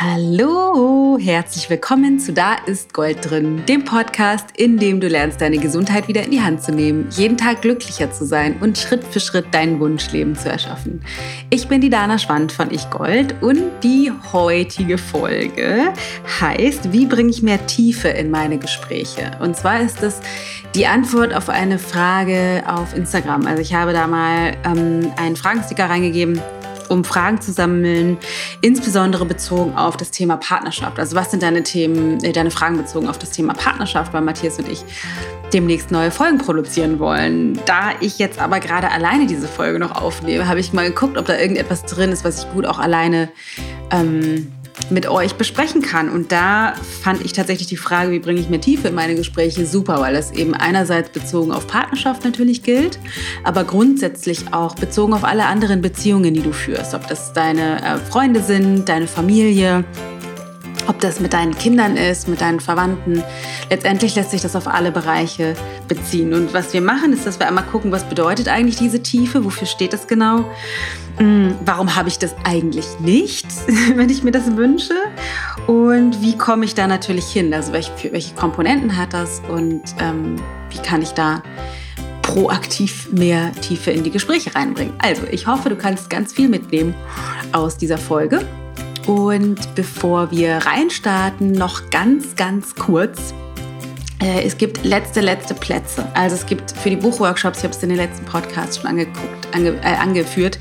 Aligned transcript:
Hallo, 0.00 1.18
herzlich 1.20 1.70
willkommen 1.70 2.18
zu 2.18 2.32
Da 2.32 2.56
ist 2.66 2.92
Gold 2.92 3.30
drin, 3.30 3.62
dem 3.68 3.84
Podcast, 3.84 4.46
in 4.56 4.76
dem 4.76 4.98
du 4.98 5.06
lernst, 5.06 5.40
deine 5.40 5.58
Gesundheit 5.58 6.08
wieder 6.08 6.24
in 6.24 6.32
die 6.32 6.40
Hand 6.40 6.64
zu 6.64 6.72
nehmen, 6.72 7.06
jeden 7.12 7.36
Tag 7.36 7.62
glücklicher 7.62 8.10
zu 8.10 8.26
sein 8.26 8.56
und 8.60 8.76
Schritt 8.76 9.04
für 9.04 9.20
Schritt 9.20 9.46
dein 9.52 9.78
Wunschleben 9.78 10.34
zu 10.34 10.48
erschaffen. 10.48 11.00
Ich 11.48 11.68
bin 11.68 11.80
die 11.80 11.90
Dana 11.90 12.18
Schwand 12.18 12.50
von 12.50 12.72
Ich 12.72 12.90
Gold 12.90 13.40
und 13.40 13.62
die 13.84 14.10
heutige 14.32 14.98
Folge 14.98 15.92
heißt, 16.40 16.90
wie 16.92 17.06
bringe 17.06 17.30
ich 17.30 17.44
mehr 17.44 17.64
Tiefe 17.64 18.08
in 18.08 18.32
meine 18.32 18.58
Gespräche? 18.58 19.30
Und 19.40 19.54
zwar 19.56 19.80
ist 19.80 20.02
es 20.02 20.20
die 20.74 20.88
Antwort 20.88 21.32
auf 21.32 21.48
eine 21.48 21.78
Frage 21.78 22.64
auf 22.66 22.96
Instagram. 22.96 23.46
Also 23.46 23.62
ich 23.62 23.74
habe 23.74 23.92
da 23.92 24.08
mal 24.08 24.56
ähm, 24.64 25.12
einen 25.16 25.36
Fragensticker 25.36 25.88
reingegeben 25.88 26.42
um 26.88 27.04
Fragen 27.04 27.40
zu 27.40 27.52
sammeln, 27.52 28.18
insbesondere 28.60 29.24
bezogen 29.24 29.76
auf 29.76 29.96
das 29.96 30.10
Thema 30.10 30.36
Partnerschaft. 30.36 30.98
Also 30.98 31.16
was 31.16 31.30
sind 31.30 31.42
deine 31.42 31.62
Themen, 31.62 32.22
äh, 32.22 32.32
deine 32.32 32.50
Fragen 32.50 32.76
bezogen 32.76 33.08
auf 33.08 33.18
das 33.18 33.30
Thema 33.30 33.54
Partnerschaft, 33.54 34.12
weil 34.12 34.22
Matthias 34.22 34.58
und 34.58 34.68
ich 34.68 34.84
demnächst 35.52 35.90
neue 35.90 36.10
Folgen 36.10 36.38
produzieren 36.38 36.98
wollen. 36.98 37.58
Da 37.66 37.92
ich 38.00 38.18
jetzt 38.18 38.40
aber 38.40 38.60
gerade 38.60 38.90
alleine 38.90 39.26
diese 39.26 39.46
Folge 39.46 39.78
noch 39.78 39.94
aufnehme, 39.94 40.48
habe 40.48 40.60
ich 40.60 40.72
mal 40.72 40.88
geguckt, 40.88 41.16
ob 41.16 41.26
da 41.26 41.38
irgendetwas 41.38 41.84
drin 41.84 42.10
ist, 42.10 42.24
was 42.24 42.44
ich 42.44 42.52
gut 42.52 42.66
auch 42.66 42.78
alleine 42.78 43.30
ähm, 43.90 44.52
mit 44.90 45.08
euch 45.08 45.34
besprechen 45.34 45.82
kann. 45.82 46.08
Und 46.08 46.32
da 46.32 46.74
fand 47.02 47.24
ich 47.24 47.32
tatsächlich 47.32 47.68
die 47.68 47.76
Frage, 47.76 48.10
wie 48.10 48.18
bringe 48.18 48.40
ich 48.40 48.48
mehr 48.48 48.60
Tiefe 48.60 48.88
in 48.88 48.94
meine 48.94 49.14
Gespräche, 49.14 49.66
super, 49.66 50.00
weil 50.00 50.14
das 50.14 50.32
eben 50.32 50.54
einerseits 50.54 51.10
bezogen 51.10 51.52
auf 51.52 51.66
Partnerschaft 51.66 52.24
natürlich 52.24 52.62
gilt, 52.62 52.98
aber 53.44 53.64
grundsätzlich 53.64 54.52
auch 54.52 54.74
bezogen 54.74 55.14
auf 55.14 55.24
alle 55.24 55.46
anderen 55.46 55.80
Beziehungen, 55.80 56.34
die 56.34 56.42
du 56.42 56.52
führst. 56.52 56.94
Ob 56.94 57.06
das 57.08 57.32
deine 57.32 57.82
äh, 57.82 57.98
Freunde 57.98 58.42
sind, 58.42 58.88
deine 58.88 59.06
Familie, 59.06 59.84
ob 60.86 61.00
das 61.00 61.20
mit 61.20 61.32
deinen 61.32 61.56
Kindern 61.56 61.96
ist, 61.96 62.28
mit 62.28 62.40
deinen 62.40 62.60
Verwandten. 62.60 63.22
Letztendlich 63.70 64.14
lässt 64.14 64.30
sich 64.30 64.40
das 64.40 64.56
auf 64.56 64.68
alle 64.68 64.92
Bereiche 64.92 65.54
beziehen. 65.88 66.34
Und 66.34 66.54
was 66.54 66.72
wir 66.72 66.80
machen, 66.80 67.12
ist, 67.12 67.26
dass 67.26 67.38
wir 67.38 67.48
einmal 67.48 67.64
gucken, 67.64 67.92
was 67.92 68.04
bedeutet 68.04 68.48
eigentlich 68.48 68.76
diese 68.76 69.02
Tiefe, 69.02 69.44
wofür 69.44 69.66
steht 69.66 69.92
das 69.92 70.06
genau, 70.06 70.44
hm, 71.16 71.54
warum 71.64 71.94
habe 71.94 72.08
ich 72.08 72.18
das 72.18 72.34
eigentlich 72.44 72.86
nicht, 73.00 73.46
wenn 73.96 74.10
ich 74.10 74.22
mir 74.22 74.32
das 74.32 74.56
wünsche 74.56 74.94
und 75.66 76.20
wie 76.20 76.36
komme 76.36 76.64
ich 76.64 76.74
da 76.74 76.86
natürlich 76.86 77.26
hin, 77.26 77.54
also 77.54 77.72
welche, 77.72 77.90
welche 78.12 78.34
Komponenten 78.34 78.96
hat 78.96 79.12
das 79.12 79.40
und 79.48 79.82
ähm, 80.00 80.36
wie 80.70 80.78
kann 80.78 81.02
ich 81.02 81.10
da 81.10 81.42
proaktiv 82.22 83.12
mehr 83.12 83.52
Tiefe 83.52 83.90
in 83.90 84.02
die 84.02 84.10
Gespräche 84.10 84.54
reinbringen. 84.54 84.94
Also 84.98 85.22
ich 85.30 85.46
hoffe, 85.46 85.68
du 85.68 85.76
kannst 85.76 86.08
ganz 86.08 86.32
viel 86.32 86.48
mitnehmen 86.48 86.94
aus 87.52 87.76
dieser 87.76 87.98
Folge. 87.98 88.44
Und 89.06 89.74
bevor 89.74 90.30
wir 90.30 90.56
reinstarten, 90.58 91.52
noch 91.52 91.90
ganz, 91.90 92.36
ganz 92.36 92.74
kurz. 92.74 93.34
Äh, 94.22 94.44
es 94.44 94.56
gibt 94.56 94.84
letzte, 94.84 95.20
letzte 95.20 95.54
Plätze. 95.54 96.06
Also 96.14 96.36
es 96.36 96.46
gibt 96.46 96.72
für 96.72 96.88
die 96.88 96.96
Buchworkshops, 96.96 97.58
ich 97.58 97.64
habe 97.64 97.74
es 97.74 97.82
in 97.82 97.90
den 97.90 97.98
letzten 97.98 98.24
Podcasts 98.24 98.78
schon 98.78 98.86
angeguckt, 98.86 99.48
ange, 99.52 99.78
äh, 99.82 99.96
angeführt, 99.96 100.58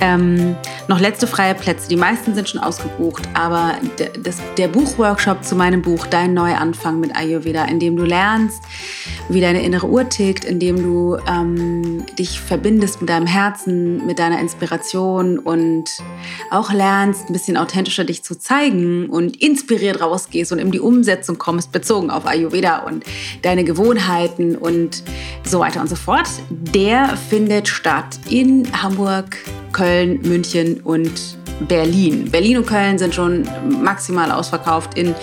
ähm, 0.00 0.56
noch 0.88 1.00
letzte 1.00 1.26
freie 1.26 1.54
Plätze. 1.54 1.88
Die 1.88 1.96
meisten 1.96 2.34
sind 2.34 2.48
schon 2.48 2.60
ausgebucht, 2.60 3.28
aber 3.34 3.76
das, 4.22 4.36
der 4.58 4.68
Buchworkshop 4.68 5.42
zu 5.42 5.54
meinem 5.54 5.82
Buch 5.82 6.06
Dein 6.06 6.34
Neuanfang 6.34 7.00
mit 7.00 7.16
Ayurveda, 7.16 7.64
in 7.64 7.80
dem 7.80 7.96
du 7.96 8.04
lernst, 8.04 8.62
wie 9.28 9.40
deine 9.40 9.62
innere 9.62 9.88
Uhr 9.88 10.08
tickt, 10.08 10.44
in 10.44 10.60
dem 10.60 10.76
du 10.76 11.16
ähm, 11.28 12.04
dich 12.18 12.40
verbindest 12.40 13.00
mit 13.00 13.10
deinem 13.10 13.26
Herzen, 13.26 14.06
mit 14.06 14.18
deiner 14.18 14.38
Inspiration 14.38 15.38
und 15.38 15.84
auch 16.50 16.72
lernst, 16.72 17.28
ein 17.28 17.32
bisschen 17.32 17.56
authentischer 17.56 18.04
dich 18.04 18.22
zu 18.22 18.38
zeigen 18.38 19.08
und 19.08 19.42
inspiriert 19.42 20.00
rausgehst 20.00 20.52
und 20.52 20.58
in 20.58 20.70
die 20.70 20.80
Umsetzung 20.80 21.38
kommst, 21.38 21.72
bezogen 21.72 22.10
auf 22.10 22.26
Ayurveda 22.26 22.80
und 22.80 23.04
deine 23.42 23.64
Gewohnheiten 23.64 24.56
und 24.56 25.02
so 25.44 25.60
weiter 25.60 25.80
und 25.80 25.88
so 25.88 25.96
fort. 25.96 26.28
Der 26.50 27.16
findet 27.16 27.68
statt 27.68 28.18
in 28.28 28.66
Hamburg, 28.82 29.36
Köln, 29.76 30.20
München 30.22 30.80
und 30.84 31.36
Berlin. 31.68 32.30
Berlin 32.30 32.56
und 32.56 32.66
Köln 32.66 32.96
sind 32.96 33.14
schon 33.14 33.46
maximal 33.82 34.32
ausverkauft. 34.32 34.96
In 34.96 35.14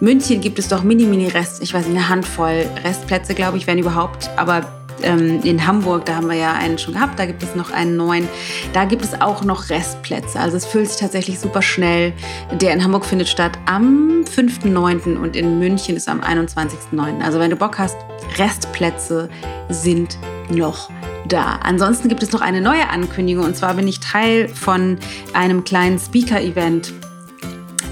München 0.00 0.42
gibt 0.42 0.58
es 0.58 0.68
doch 0.68 0.82
mini-mini-Rest, 0.82 1.62
ich 1.62 1.72
weiß 1.72 1.86
nicht, 1.86 1.96
eine 1.96 2.08
Handvoll 2.10 2.66
Restplätze, 2.84 3.34
glaube 3.34 3.56
ich, 3.56 3.66
wenn 3.66 3.78
überhaupt. 3.78 4.28
Aber 4.36 4.70
ähm, 5.02 5.40
in 5.44 5.66
Hamburg, 5.66 6.04
da 6.04 6.16
haben 6.16 6.28
wir 6.28 6.36
ja 6.36 6.52
einen 6.52 6.76
schon 6.76 6.92
gehabt, 6.92 7.18
da 7.18 7.24
gibt 7.24 7.42
es 7.42 7.54
noch 7.54 7.70
einen 7.70 7.96
neuen. 7.96 8.28
Da 8.74 8.84
gibt 8.84 9.02
es 9.02 9.18
auch 9.18 9.44
noch 9.44 9.70
Restplätze. 9.70 10.38
Also 10.38 10.58
es 10.58 10.66
füllt 10.66 10.90
sich 10.90 11.00
tatsächlich 11.00 11.40
super 11.40 11.62
schnell. 11.62 12.12
Der 12.52 12.74
in 12.74 12.84
Hamburg 12.84 13.06
findet 13.06 13.28
statt 13.28 13.58
am 13.64 14.24
5.9. 14.24 15.16
und 15.16 15.36
in 15.36 15.58
München 15.58 15.96
ist 15.96 16.10
am 16.10 16.20
21.9. 16.20 17.22
Also 17.22 17.40
wenn 17.40 17.48
du 17.48 17.56
Bock 17.56 17.78
hast, 17.78 17.96
Restplätze 18.36 19.30
sind 19.70 20.18
noch 20.50 20.90
da. 21.28 21.60
Ansonsten 21.62 22.08
gibt 22.08 22.22
es 22.22 22.32
noch 22.32 22.40
eine 22.40 22.60
neue 22.60 22.88
Ankündigung 22.88 23.44
und 23.44 23.56
zwar 23.56 23.74
bin 23.74 23.88
ich 23.88 24.00
Teil 24.00 24.48
von 24.48 24.98
einem 25.32 25.64
kleinen 25.64 25.98
Speaker-Event 25.98 26.92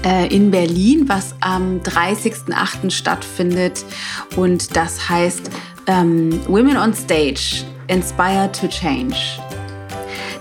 äh, 0.05 0.33
in 0.33 0.51
Berlin, 0.51 1.07
was 1.07 1.35
am 1.41 1.79
30.08. 1.81 2.91
stattfindet 2.91 3.85
und 4.35 4.75
das 4.75 5.09
heißt 5.09 5.51
ähm, 5.87 6.39
Women 6.47 6.77
on 6.77 6.93
Stage, 6.93 7.63
Inspired 7.87 8.59
to 8.59 8.67
Change. 8.67 9.15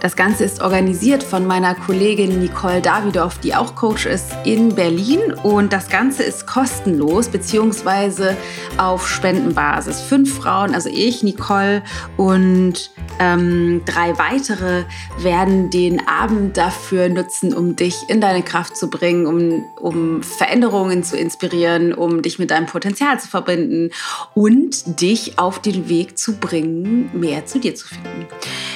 Das 0.00 0.16
Ganze 0.16 0.44
ist 0.44 0.62
organisiert 0.62 1.22
von 1.22 1.46
meiner 1.46 1.74
Kollegin 1.74 2.40
Nicole 2.40 2.80
Davidoff, 2.80 3.38
die 3.38 3.54
auch 3.54 3.74
Coach 3.74 4.06
ist 4.06 4.32
in 4.44 4.74
Berlin. 4.74 5.34
Und 5.42 5.74
das 5.74 5.90
Ganze 5.90 6.22
ist 6.22 6.46
kostenlos 6.46 7.28
beziehungsweise 7.28 8.34
auf 8.78 9.06
Spendenbasis. 9.06 10.00
Fünf 10.00 10.38
Frauen, 10.38 10.74
also 10.74 10.88
ich, 10.88 11.22
Nicole 11.22 11.82
und 12.16 12.90
ähm, 13.18 13.82
drei 13.84 14.16
weitere 14.18 14.84
werden 15.18 15.68
den 15.68 16.08
Abend 16.08 16.56
dafür 16.56 17.10
nutzen, 17.10 17.52
um 17.52 17.76
dich 17.76 18.08
in 18.08 18.22
deine 18.22 18.42
Kraft 18.42 18.78
zu 18.78 18.88
bringen, 18.88 19.26
um, 19.26 19.64
um 19.78 20.22
Veränderungen 20.22 21.04
zu 21.04 21.18
inspirieren, 21.18 21.92
um 21.92 22.22
dich 22.22 22.38
mit 22.38 22.50
deinem 22.50 22.66
Potenzial 22.66 23.20
zu 23.20 23.28
verbinden 23.28 23.90
und 24.34 25.02
dich 25.02 25.38
auf 25.38 25.58
den 25.58 25.90
Weg 25.90 26.16
zu 26.16 26.36
bringen, 26.36 27.10
mehr 27.12 27.44
zu 27.44 27.58
dir 27.58 27.74
zu 27.74 27.86
finden. 27.86 28.26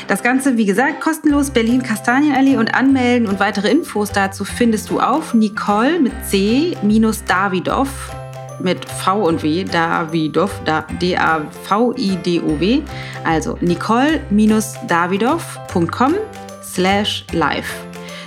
Das 0.06 0.22
Ganze, 0.22 0.58
wie 0.58 0.66
gesagt, 0.66 1.00
kostenlos 1.00 1.13
Berlin 1.54 1.82
Kastanienallee 1.82 2.56
und 2.56 2.74
anmelden 2.74 3.28
und 3.28 3.40
weitere 3.40 3.70
Infos 3.70 4.10
dazu 4.10 4.44
findest 4.44 4.90
du 4.90 5.00
auf 5.00 5.32
Nicole 5.34 6.00
mit 6.00 6.12
C 6.26 6.76
minus 6.82 7.24
Davidoff 7.24 8.10
mit 8.60 8.84
V 8.84 9.26
und 9.26 9.42
W, 9.42 9.64
D-A-V-I-D-O-W, 11.00 12.82
also 13.24 13.58
nicole-davidoff.com 13.60 16.14
slash 16.62 17.24
live. 17.32 17.74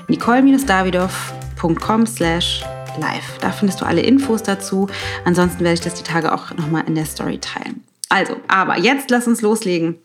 nicole-davidoff.com 0.08 2.06
slash 2.06 2.66
live. 3.00 3.38
Da 3.42 3.52
findest 3.52 3.80
du 3.82 3.86
alle 3.86 4.02
Infos 4.02 4.44
dazu. 4.44 4.90
Ansonsten 5.26 5.62
werde 5.62 5.76
ich 5.76 5.82
das 5.82 5.94
die 5.94 6.04
Tage 6.04 6.34
auch 6.34 6.54
nochmal 6.56 6.84
in 6.88 6.96
der 6.96 7.06
Story 7.06 7.40
teilen. 7.40 7.84
Also, 8.10 8.38
aber 8.48 8.80
jetzt 8.80 9.10
lass 9.10 9.28
uns 9.28 9.42
loslegen 9.42 9.98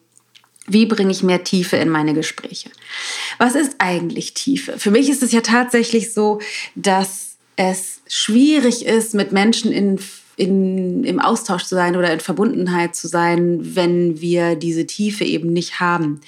wie 0.67 0.87
bringe 0.87 1.11
ich 1.11 1.23
mehr 1.23 1.45
Tiefe 1.45 1.77
in 1.77 1.89
meine 1.89 2.15
Gespräche? 2.15 2.71
Was 3.39 3.55
ist 3.55 3.77
eigentlich 3.79 4.35
Tiefe? 4.35 4.79
Für 4.79 4.91
mich 4.91 5.09
ist 5.09 5.23
es 5.23 5.33
ja 5.33 5.41
tatsächlich 5.41 6.13
so, 6.13 6.41
dass 6.75 7.37
es 7.57 8.01
schwierig 8.07 8.87
ist, 8.87 9.15
mit 9.15 9.33
Menschen 9.33 9.73
in, 9.73 9.99
in, 10.37 11.05
im 11.05 11.21
Austausch 11.21 11.65
zu 11.65 11.75
sein 11.75 11.97
oder 11.97 12.13
in 12.13 12.21
Verbundenheit 12.21 12.95
zu 12.95 13.09
sein, 13.09 13.59
wenn 13.77 14.21
wir 14.21 14.57
diese 14.57 14.87
Tiefe 14.87 15.25
eben 15.25 15.53
nicht 15.53 15.81
haben. 15.81 16.21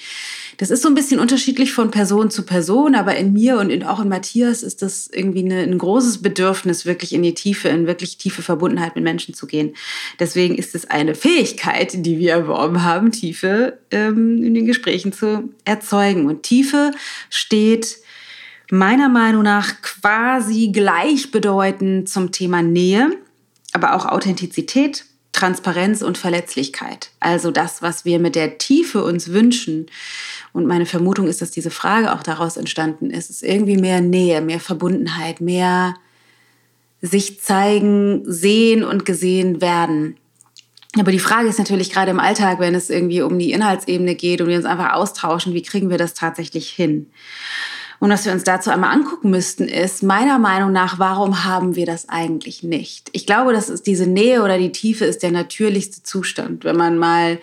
Das 0.57 0.71
ist 0.71 0.83
so 0.83 0.89
ein 0.89 0.95
bisschen 0.95 1.19
unterschiedlich 1.19 1.73
von 1.73 1.91
Person 1.91 2.31
zu 2.31 2.45
Person, 2.45 2.95
aber 2.95 3.17
in 3.17 3.33
mir 3.33 3.59
und 3.59 3.71
in, 3.71 3.83
auch 3.83 4.01
in 4.01 4.09
Matthias 4.09 4.63
ist 4.63 4.83
das 4.83 5.09
irgendwie 5.13 5.45
eine, 5.45 5.61
ein 5.61 5.79
großes 5.79 6.23
Bedürfnis, 6.23 6.87
wirklich 6.87 7.13
in 7.13 7.23
die 7.23 7.35
Tiefe, 7.35 7.69
in 7.69 7.87
wirklich 7.87 8.19
tiefe 8.19 8.43
Verbundenheit 8.43 8.95
mit 8.95 9.05
Menschen 9.05 9.35
zu 9.35 9.47
gehen. 9.47 9.75
Deswegen 10.21 10.55
ist 10.55 10.75
es 10.75 10.89
eine 10.89 11.15
Fähigkeit, 11.15 12.05
die 12.07 12.19
wir 12.19 12.33
erworben 12.33 12.85
haben, 12.85 13.11
Tiefe 13.11 13.79
ähm, 13.91 14.43
in 14.45 14.55
den 14.55 14.67
Gesprächen 14.67 15.13
zu 15.13 15.51
erzeugen. 15.65 16.27
Und 16.27 16.43
Tiefe 16.45 16.93
steht 17.31 17.99
meiner 18.71 19.09
Meinung 19.09 19.43
nach 19.43 19.83
quasi 19.83 20.71
gleichbedeutend 20.73 22.09
zum 22.09 22.33
Thema 22.33 22.63
Nähe, 22.63 23.11
aber 23.75 23.95
auch 23.95 24.07
Authentizität 24.07 25.05
Transparenz 25.33 26.01
und 26.01 26.17
Verletzlichkeit. 26.17 27.11
Also 27.21 27.51
das, 27.51 27.83
was 27.83 28.05
wir 28.05 28.21
mit 28.21 28.37
der 28.37 28.57
Tiefe 28.57 29.03
uns 29.05 29.33
wünschen. 29.33 29.87
Und 30.53 30.67
meine 30.67 30.87
Vermutung 30.87 31.27
ist, 31.27 31.43
dass 31.43 31.51
diese 31.51 31.73
Frage 31.73 32.15
auch 32.15 32.23
daraus 32.23 32.57
entstanden 32.57 33.11
ist. 33.11 33.31
Es 33.31 33.43
ist 33.43 33.43
irgendwie 33.43 33.77
mehr 33.77 34.01
Nähe, 34.01 34.41
mehr 34.41 34.61
Verbundenheit, 34.61 35.41
mehr 35.41 35.97
sich 37.03 37.43
zeigen, 37.43 38.23
sehen 38.25 38.85
und 38.85 39.05
gesehen 39.05 39.61
werden. 39.61 40.17
Aber 40.99 41.11
die 41.11 41.19
Frage 41.19 41.49
ist 41.49 41.59
natürlich 41.59 41.91
gerade 41.91 42.13
im 42.13 42.21
Alltag, 42.21 42.61
wenn 42.61 42.77
es 42.77 42.89
irgendwie 42.89 43.23
um 43.23 43.37
die 43.37 43.51
Inhaltsebene 43.51 44.15
geht 44.15 44.41
und 44.41 44.47
wir 44.47 44.57
uns 44.57 44.65
einfach 44.65 44.93
austauschen, 44.93 45.53
wie 45.53 45.63
kriegen 45.63 45.91
wir 45.91 45.99
das 45.99 46.15
tatsächlich 46.15 46.71
hin? 46.71 47.11
Und 48.05 48.11
was 48.11 48.27
wir 48.27 48.33
uns 48.33 48.45
dazu 48.45 48.69
einmal 48.69 48.93
angucken 48.93 49.31
müssten, 49.31 49.67
ist 49.67 50.03
meiner 50.03 50.39
Meinung 50.39 50.73
nach, 50.73 50.99
warum 50.99 51.43
haben 51.45 51.75
wir 51.75 51.87
das 51.87 52.11
eigentlich 52.11 52.63
nicht? 52.63 53.09
Ich 53.13 53.25
glaube, 53.25 53.55
dass 53.55 53.71
es 53.71 53.83
diese 53.83 54.07
Nähe 54.07 54.43
oder 54.43 54.59
die 54.59 54.73
Tiefe 54.73 55.07
ist 55.07 55.23
der 55.23 55.31
natürlichste 55.31 56.03
Zustand. 56.03 56.65
Wenn 56.65 56.77
man 56.77 56.99
mal 56.99 57.39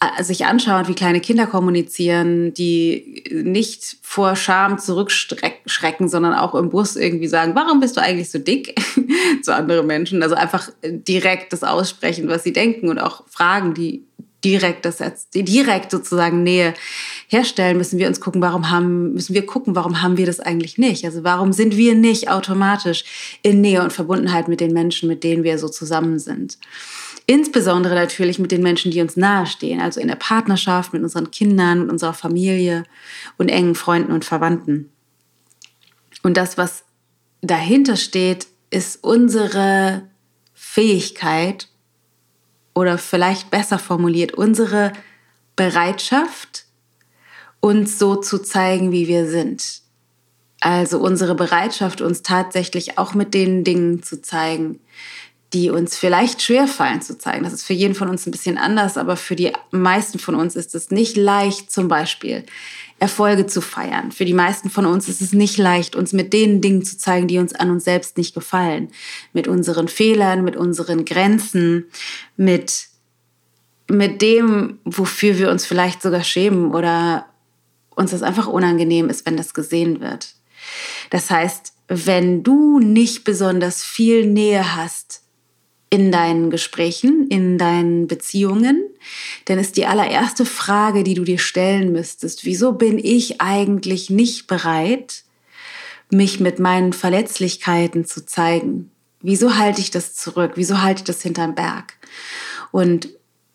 äh, 0.00 0.24
sich 0.24 0.46
anschaut, 0.46 0.88
wie 0.88 0.96
kleine 0.96 1.20
Kinder 1.20 1.46
kommunizieren, 1.46 2.52
die 2.54 3.22
nicht 3.30 3.98
vor 4.02 4.34
Scham 4.34 4.80
zurückschrecken, 4.80 6.08
sondern 6.08 6.34
auch 6.34 6.56
im 6.56 6.70
Bus 6.70 6.96
irgendwie 6.96 7.28
sagen, 7.28 7.54
warum 7.54 7.78
bist 7.78 7.96
du 7.96 8.00
eigentlich 8.00 8.32
so 8.32 8.40
dick 8.40 8.74
zu 9.42 9.54
anderen 9.54 9.86
Menschen? 9.86 10.24
Also 10.24 10.34
einfach 10.34 10.70
direkt 10.82 11.52
das 11.52 11.62
aussprechen, 11.62 12.26
was 12.26 12.42
sie 12.42 12.52
denken 12.52 12.88
und 12.88 12.98
auch 12.98 13.22
Fragen, 13.28 13.74
die 13.74 14.02
direkt 14.44 14.84
das 14.84 14.98
direkt 15.34 15.90
sozusagen 15.90 16.42
Nähe 16.42 16.74
herstellen, 17.28 17.76
müssen 17.78 17.98
wir 17.98 18.06
uns 18.06 18.20
gucken, 18.20 18.42
warum 18.42 18.70
haben, 18.70 19.14
müssen 19.14 19.34
wir 19.34 19.46
gucken, 19.46 19.74
warum 19.74 20.02
haben 20.02 20.16
wir 20.16 20.26
das 20.26 20.40
eigentlich 20.40 20.78
nicht? 20.78 21.04
Also 21.04 21.24
warum 21.24 21.52
sind 21.52 21.76
wir 21.76 21.94
nicht 21.94 22.30
automatisch 22.30 23.38
in 23.42 23.60
Nähe 23.60 23.82
und 23.82 23.92
Verbundenheit 23.92 24.48
mit 24.48 24.60
den 24.60 24.72
Menschen, 24.72 25.08
mit 25.08 25.24
denen 25.24 25.42
wir 25.42 25.58
so 25.58 25.68
zusammen 25.68 26.18
sind? 26.18 26.58
Insbesondere 27.26 27.94
natürlich 27.94 28.38
mit 28.38 28.52
den 28.52 28.62
Menschen, 28.62 28.90
die 28.90 29.00
uns 29.00 29.16
nahestehen, 29.16 29.80
also 29.80 29.98
in 29.98 30.08
der 30.08 30.16
Partnerschaft, 30.16 30.92
mit 30.92 31.02
unseren 31.02 31.30
Kindern, 31.30 31.80
mit 31.80 31.90
unserer 31.90 32.12
Familie 32.12 32.84
und 33.38 33.48
engen 33.48 33.74
Freunden 33.74 34.12
und 34.12 34.26
Verwandten. 34.26 34.90
Und 36.22 36.36
das, 36.36 36.58
was 36.58 36.84
dahinter 37.40 37.96
steht, 37.96 38.46
ist 38.70 39.02
unsere 39.02 40.02
Fähigkeit 40.52 41.68
oder 42.74 42.98
vielleicht 42.98 43.50
besser 43.50 43.78
formuliert, 43.78 44.32
unsere 44.32 44.92
Bereitschaft, 45.56 46.64
uns 47.60 47.98
so 47.98 48.16
zu 48.16 48.38
zeigen, 48.38 48.92
wie 48.92 49.08
wir 49.08 49.26
sind. 49.28 49.80
Also 50.60 50.98
unsere 50.98 51.34
Bereitschaft, 51.34 52.00
uns 52.00 52.22
tatsächlich 52.22 52.98
auch 52.98 53.14
mit 53.14 53.34
den 53.34 53.64
Dingen 53.64 54.02
zu 54.02 54.20
zeigen, 54.20 54.80
die 55.52 55.70
uns 55.70 55.96
vielleicht 55.96 56.42
schwerfallen 56.42 57.00
zu 57.00 57.16
zeigen. 57.16 57.44
Das 57.44 57.52
ist 57.52 57.64
für 57.64 57.74
jeden 57.74 57.94
von 57.94 58.08
uns 58.08 58.26
ein 58.26 58.32
bisschen 58.32 58.58
anders, 58.58 58.96
aber 58.96 59.16
für 59.16 59.36
die 59.36 59.52
meisten 59.70 60.18
von 60.18 60.34
uns 60.34 60.56
ist 60.56 60.74
es 60.74 60.90
nicht 60.90 61.16
leicht, 61.16 61.70
zum 61.70 61.86
Beispiel 61.86 62.44
Erfolge 63.04 63.46
zu 63.46 63.60
feiern. 63.60 64.12
Für 64.12 64.24
die 64.24 64.32
meisten 64.32 64.70
von 64.70 64.86
uns 64.86 65.10
ist 65.10 65.20
es 65.20 65.34
nicht 65.34 65.58
leicht, 65.58 65.94
uns 65.94 66.14
mit 66.14 66.32
den 66.32 66.62
Dingen 66.62 66.82
zu 66.82 66.96
zeigen, 66.96 67.28
die 67.28 67.36
uns 67.36 67.54
an 67.54 67.70
uns 67.70 67.84
selbst 67.84 68.16
nicht 68.16 68.34
gefallen. 68.34 68.88
Mit 69.34 69.46
unseren 69.46 69.88
Fehlern, 69.88 70.42
mit 70.42 70.56
unseren 70.56 71.04
Grenzen, 71.04 71.84
mit, 72.38 72.86
mit 73.90 74.22
dem, 74.22 74.78
wofür 74.86 75.36
wir 75.36 75.50
uns 75.50 75.66
vielleicht 75.66 76.00
sogar 76.00 76.24
schämen 76.24 76.72
oder 76.72 77.26
uns 77.94 78.12
das 78.12 78.22
einfach 78.22 78.46
unangenehm 78.46 79.10
ist, 79.10 79.26
wenn 79.26 79.36
das 79.36 79.52
gesehen 79.52 80.00
wird. 80.00 80.36
Das 81.10 81.30
heißt, 81.30 81.74
wenn 81.88 82.42
du 82.42 82.78
nicht 82.78 83.24
besonders 83.24 83.84
viel 83.84 84.24
Nähe 84.24 84.76
hast 84.76 85.23
in 85.94 86.10
deinen 86.10 86.50
Gesprächen, 86.50 87.28
in 87.28 87.56
deinen 87.56 88.08
Beziehungen, 88.08 88.84
dann 89.44 89.60
ist 89.60 89.76
die 89.76 89.86
allererste 89.86 90.44
Frage, 90.44 91.04
die 91.04 91.14
du 91.14 91.22
dir 91.22 91.38
stellen 91.38 91.92
müsstest, 91.92 92.44
wieso 92.44 92.72
bin 92.72 92.98
ich 92.98 93.40
eigentlich 93.40 94.10
nicht 94.10 94.48
bereit, 94.48 95.22
mich 96.10 96.40
mit 96.40 96.58
meinen 96.58 96.92
Verletzlichkeiten 96.92 98.04
zu 98.04 98.26
zeigen? 98.26 98.90
Wieso 99.22 99.56
halte 99.56 99.80
ich 99.80 99.92
das 99.92 100.14
zurück? 100.14 100.52
Wieso 100.56 100.82
halte 100.82 101.02
ich 101.02 101.04
das 101.04 101.22
hinterm 101.22 101.54
Berg? 101.54 101.94
Und 102.72 103.10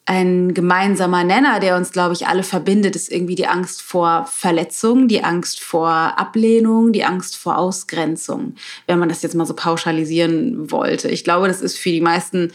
ein 0.09 0.55
gemeinsamer 0.55 1.23
Nenner, 1.23 1.59
der 1.59 1.77
uns, 1.77 1.91
glaube 1.91 2.15
ich, 2.15 2.25
alle 2.25 2.41
verbindet, 2.41 2.95
ist 2.95 3.11
irgendwie 3.11 3.35
die 3.35 3.45
Angst 3.45 3.83
vor 3.83 4.25
Verletzung, 4.25 5.07
die 5.07 5.23
Angst 5.23 5.59
vor 5.59 5.91
Ablehnung, 5.91 6.91
die 6.91 7.03
Angst 7.03 7.37
vor 7.37 7.59
Ausgrenzung, 7.59 8.55
wenn 8.87 8.97
man 8.97 9.09
das 9.09 9.21
jetzt 9.21 9.35
mal 9.35 9.45
so 9.45 9.53
pauschalisieren 9.53 10.71
wollte. 10.71 11.09
Ich 11.09 11.23
glaube, 11.23 11.47
das 11.47 11.61
ist 11.61 11.77
für 11.77 11.91
die 11.91 12.01
meisten 12.01 12.51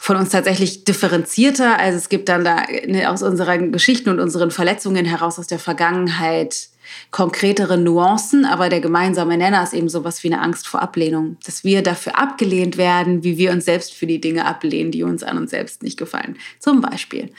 von 0.00 0.16
uns 0.16 0.30
tatsächlich 0.30 0.84
differenzierter. 0.84 1.78
Also 1.78 1.98
es 1.98 2.08
gibt 2.08 2.30
dann 2.30 2.42
da 2.42 2.62
ne, 2.86 3.10
aus 3.10 3.22
unseren 3.22 3.70
Geschichten 3.70 4.08
und 4.08 4.18
unseren 4.18 4.50
Verletzungen 4.50 5.04
heraus 5.04 5.38
aus 5.38 5.48
der 5.48 5.58
Vergangenheit 5.58 6.68
konkretere 7.10 7.78
Nuancen, 7.78 8.44
aber 8.44 8.68
der 8.68 8.80
gemeinsame 8.80 9.36
Nenner 9.36 9.62
ist 9.62 9.74
eben 9.74 9.88
sowas 9.88 10.22
wie 10.22 10.32
eine 10.32 10.40
Angst 10.40 10.66
vor 10.66 10.82
Ablehnung, 10.82 11.36
dass 11.44 11.64
wir 11.64 11.82
dafür 11.82 12.18
abgelehnt 12.18 12.76
werden, 12.76 13.22
wie 13.22 13.38
wir 13.38 13.52
uns 13.52 13.64
selbst 13.64 13.94
für 13.94 14.06
die 14.06 14.20
Dinge 14.20 14.44
ablehnen, 14.44 14.90
die 14.90 15.02
uns 15.02 15.22
an 15.22 15.38
uns 15.38 15.50
selbst 15.50 15.82
nicht 15.82 15.98
gefallen. 15.98 16.36
Zum 16.58 16.80
Beispiel. 16.80 17.30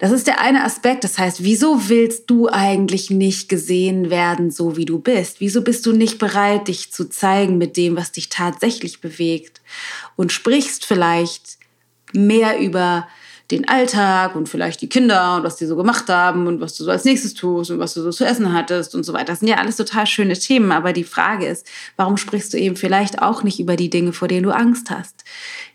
Das 0.00 0.12
ist 0.12 0.26
der 0.26 0.40
eine 0.40 0.64
Aspekt. 0.64 1.04
Das 1.04 1.18
heißt, 1.18 1.44
wieso 1.44 1.88
willst 1.88 2.30
du 2.30 2.48
eigentlich 2.48 3.10
nicht 3.10 3.48
gesehen 3.48 4.10
werden, 4.10 4.50
so 4.50 4.76
wie 4.76 4.84
du 4.84 4.98
bist? 4.98 5.40
Wieso 5.40 5.62
bist 5.62 5.86
du 5.86 5.92
nicht 5.92 6.18
bereit, 6.18 6.68
dich 6.68 6.92
zu 6.92 7.08
zeigen 7.08 7.58
mit 7.58 7.76
dem, 7.76 7.96
was 7.96 8.12
dich 8.12 8.28
tatsächlich 8.28 9.00
bewegt? 9.00 9.60
Und 10.16 10.32
sprichst 10.32 10.84
vielleicht 10.84 11.58
mehr 12.12 12.58
über 12.58 13.06
den 13.52 13.68
Alltag 13.68 14.34
und 14.34 14.48
vielleicht 14.48 14.80
die 14.80 14.88
Kinder 14.88 15.36
und 15.36 15.42
was 15.44 15.56
die 15.56 15.66
so 15.66 15.76
gemacht 15.76 16.08
haben 16.08 16.46
und 16.46 16.60
was 16.60 16.74
du 16.74 16.84
so 16.84 16.90
als 16.90 17.04
nächstes 17.04 17.34
tust 17.34 17.70
und 17.70 17.78
was 17.78 17.92
du 17.92 18.00
so 18.00 18.10
zu 18.10 18.24
essen 18.24 18.52
hattest 18.54 18.94
und 18.94 19.04
so 19.04 19.12
weiter. 19.12 19.26
Das 19.26 19.40
sind 19.40 19.48
ja 19.48 19.58
alles 19.58 19.76
total 19.76 20.06
schöne 20.06 20.38
Themen, 20.38 20.72
aber 20.72 20.94
die 20.94 21.04
Frage 21.04 21.46
ist, 21.46 21.66
warum 21.96 22.16
sprichst 22.16 22.54
du 22.54 22.58
eben 22.58 22.76
vielleicht 22.76 23.20
auch 23.20 23.42
nicht 23.42 23.60
über 23.60 23.76
die 23.76 23.90
Dinge, 23.90 24.14
vor 24.14 24.26
denen 24.26 24.44
du 24.44 24.50
Angst 24.50 24.90
hast, 24.90 25.24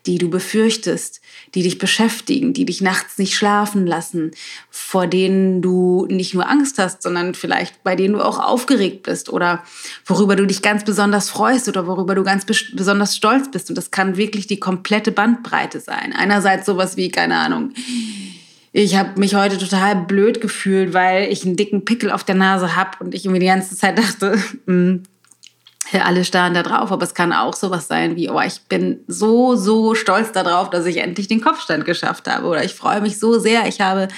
die 0.07 0.17
du 0.17 0.29
befürchtest, 0.29 1.21
die 1.53 1.63
dich 1.63 1.77
beschäftigen, 1.77 2.53
die 2.53 2.65
dich 2.65 2.81
nachts 2.81 3.17
nicht 3.17 3.35
schlafen 3.35 3.85
lassen, 3.85 4.31
vor 4.69 5.05
denen 5.05 5.61
du 5.61 6.07
nicht 6.09 6.33
nur 6.33 6.49
Angst 6.49 6.79
hast, 6.79 7.03
sondern 7.03 7.35
vielleicht 7.35 7.83
bei 7.83 7.95
denen 7.95 8.15
du 8.15 8.25
auch 8.25 8.39
aufgeregt 8.39 9.03
bist 9.03 9.29
oder 9.29 9.63
worüber 10.05 10.35
du 10.35 10.45
dich 10.45 10.61
ganz 10.61 10.83
besonders 10.83 11.29
freust 11.29 11.67
oder 11.67 11.85
worüber 11.87 12.15
du 12.15 12.23
ganz 12.23 12.45
besonders 12.45 13.15
stolz 13.15 13.51
bist. 13.51 13.69
Und 13.69 13.75
das 13.75 13.91
kann 13.91 14.17
wirklich 14.17 14.47
die 14.47 14.59
komplette 14.59 15.11
Bandbreite 15.11 15.79
sein. 15.79 16.13
Einerseits 16.13 16.65
sowas 16.65 16.97
wie, 16.97 17.09
keine 17.09 17.37
Ahnung, 17.37 17.66
ich 18.73 18.95
habe 18.95 19.19
mich 19.19 19.35
heute 19.35 19.57
total 19.57 19.95
blöd 19.95 20.41
gefühlt, 20.41 20.93
weil 20.93 21.31
ich 21.31 21.45
einen 21.45 21.55
dicken 21.55 21.85
Pickel 21.85 22.11
auf 22.11 22.23
der 22.23 22.35
Nase 22.35 22.75
habe 22.75 22.91
und 22.99 23.15
ich 23.15 23.25
mir 23.25 23.39
die 23.39 23.47
ganze 23.47 23.75
Zeit 23.75 23.97
dachte, 23.97 24.37
mm, 24.65 25.03
ja, 25.91 26.01
alle 26.03 26.25
starren 26.25 26.53
da 26.53 26.63
drauf, 26.63 26.91
aber 26.91 27.03
es 27.03 27.13
kann 27.13 27.33
auch 27.33 27.55
sowas 27.55 27.87
sein 27.87 28.15
wie, 28.15 28.29
oh, 28.29 28.41
ich 28.41 28.61
bin 28.69 28.99
so, 29.07 29.55
so 29.55 29.95
stolz 29.95 30.31
darauf, 30.31 30.69
dass 30.69 30.85
ich 30.85 30.97
endlich 30.97 31.27
den 31.27 31.41
Kopfstand 31.41 31.85
geschafft 31.85 32.27
habe 32.27 32.47
oder 32.47 32.63
ich 32.63 32.73
freue 32.73 33.01
mich 33.01 33.19
so 33.19 33.39
sehr, 33.39 33.67
ich 33.67 33.81
habe 33.81 34.09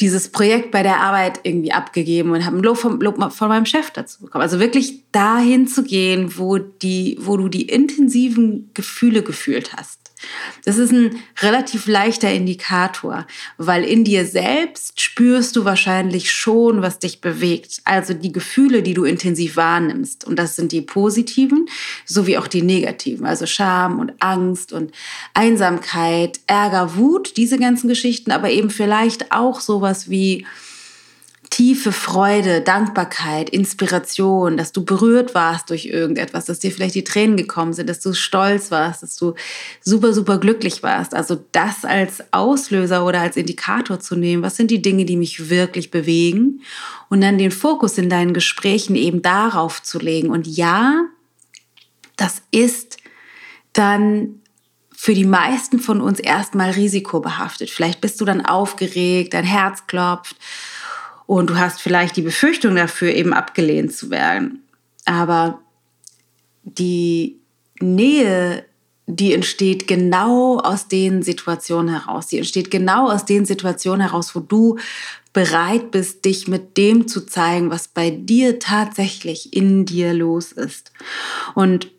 dieses 0.00 0.30
Projekt 0.30 0.70
bei 0.70 0.82
der 0.82 1.00
Arbeit 1.00 1.40
irgendwie 1.42 1.72
abgegeben 1.72 2.30
und 2.30 2.44
habe 2.44 2.56
ein 2.56 2.62
Lob, 2.62 2.78
vom, 2.78 3.00
Lob 3.00 3.32
von 3.32 3.48
meinem 3.48 3.66
Chef 3.66 3.90
dazu 3.90 4.22
bekommen. 4.22 4.42
Also 4.42 4.58
wirklich 4.58 5.02
dahin 5.12 5.68
zu 5.68 5.84
gehen, 5.84 6.38
wo, 6.38 6.58
die, 6.58 7.18
wo 7.20 7.36
du 7.36 7.48
die 7.48 7.68
intensiven 7.68 8.70
Gefühle 8.74 9.22
gefühlt 9.22 9.74
hast. 9.76 10.11
Das 10.64 10.78
ist 10.78 10.92
ein 10.92 11.22
relativ 11.40 11.86
leichter 11.86 12.30
Indikator, 12.30 13.26
weil 13.58 13.84
in 13.84 14.04
dir 14.04 14.26
selbst 14.26 15.00
spürst 15.00 15.56
du 15.56 15.64
wahrscheinlich 15.64 16.30
schon, 16.30 16.82
was 16.82 16.98
dich 16.98 17.20
bewegt. 17.20 17.80
Also 17.84 18.14
die 18.14 18.32
Gefühle, 18.32 18.82
die 18.82 18.94
du 18.94 19.04
intensiv 19.04 19.56
wahrnimmst. 19.56 20.24
Und 20.24 20.38
das 20.38 20.56
sind 20.56 20.72
die 20.72 20.82
positiven 20.82 21.66
sowie 22.04 22.38
auch 22.38 22.46
die 22.46 22.62
negativen. 22.62 23.26
Also 23.26 23.46
Scham 23.46 23.98
und 23.98 24.12
Angst 24.20 24.72
und 24.72 24.92
Einsamkeit, 25.34 26.40
Ärger, 26.46 26.96
Wut, 26.96 27.36
diese 27.36 27.58
ganzen 27.58 27.88
Geschichten, 27.88 28.30
aber 28.30 28.50
eben 28.50 28.70
vielleicht 28.70 29.32
auch 29.32 29.60
sowas 29.60 30.08
wie 30.08 30.46
tiefe 31.52 31.92
Freude, 31.92 32.62
Dankbarkeit, 32.62 33.50
Inspiration, 33.50 34.56
dass 34.56 34.72
du 34.72 34.86
berührt 34.86 35.34
warst 35.34 35.68
durch 35.68 35.84
irgendetwas, 35.84 36.46
dass 36.46 36.60
dir 36.60 36.72
vielleicht 36.72 36.94
die 36.94 37.04
Tränen 37.04 37.36
gekommen 37.36 37.74
sind, 37.74 37.90
dass 37.90 38.00
du 38.00 38.14
stolz 38.14 38.70
warst, 38.70 39.02
dass 39.02 39.16
du 39.16 39.34
super, 39.82 40.14
super 40.14 40.38
glücklich 40.38 40.82
warst. 40.82 41.14
Also 41.14 41.44
das 41.52 41.84
als 41.84 42.24
Auslöser 42.32 43.04
oder 43.04 43.20
als 43.20 43.36
Indikator 43.36 44.00
zu 44.00 44.16
nehmen, 44.16 44.42
was 44.42 44.56
sind 44.56 44.70
die 44.70 44.80
Dinge, 44.80 45.04
die 45.04 45.18
mich 45.18 45.50
wirklich 45.50 45.90
bewegen 45.90 46.62
und 47.10 47.20
dann 47.20 47.36
den 47.36 47.50
Fokus 47.50 47.98
in 47.98 48.08
deinen 48.08 48.32
Gesprächen 48.32 48.96
eben 48.96 49.20
darauf 49.20 49.82
zu 49.82 49.98
legen. 49.98 50.30
Und 50.30 50.46
ja, 50.46 51.04
das 52.16 52.40
ist 52.50 52.96
dann 53.74 54.40
für 54.90 55.12
die 55.12 55.26
meisten 55.26 55.80
von 55.80 56.00
uns 56.00 56.18
erstmal 56.18 56.70
risikobehaftet. 56.70 57.68
Vielleicht 57.68 58.00
bist 58.00 58.22
du 58.22 58.24
dann 58.24 58.40
aufgeregt, 58.40 59.34
dein 59.34 59.44
Herz 59.44 59.86
klopft 59.86 60.36
und 61.26 61.50
du 61.50 61.58
hast 61.58 61.80
vielleicht 61.80 62.16
die 62.16 62.22
Befürchtung 62.22 62.76
dafür, 62.76 63.12
eben 63.14 63.32
abgelehnt 63.32 63.92
zu 63.92 64.10
werden. 64.10 64.62
Aber 65.04 65.60
die 66.62 67.40
Nähe, 67.80 68.64
die 69.06 69.32
entsteht 69.32 69.86
genau 69.86 70.58
aus 70.58 70.88
den 70.88 71.22
Situationen 71.22 71.92
heraus. 71.92 72.28
Die 72.28 72.38
entsteht 72.38 72.70
genau 72.70 73.10
aus 73.10 73.24
den 73.24 73.44
Situationen 73.44 74.00
heraus, 74.00 74.34
wo 74.34 74.40
du 74.40 74.78
bereit 75.32 75.90
bist, 75.90 76.24
dich 76.24 76.46
mit 76.46 76.76
dem 76.76 77.08
zu 77.08 77.26
zeigen, 77.26 77.70
was 77.70 77.88
bei 77.88 78.10
dir 78.10 78.58
tatsächlich 78.58 79.54
in 79.56 79.84
dir 79.84 80.12
los 80.12 80.52
ist. 80.52 80.92
Und 81.54 81.90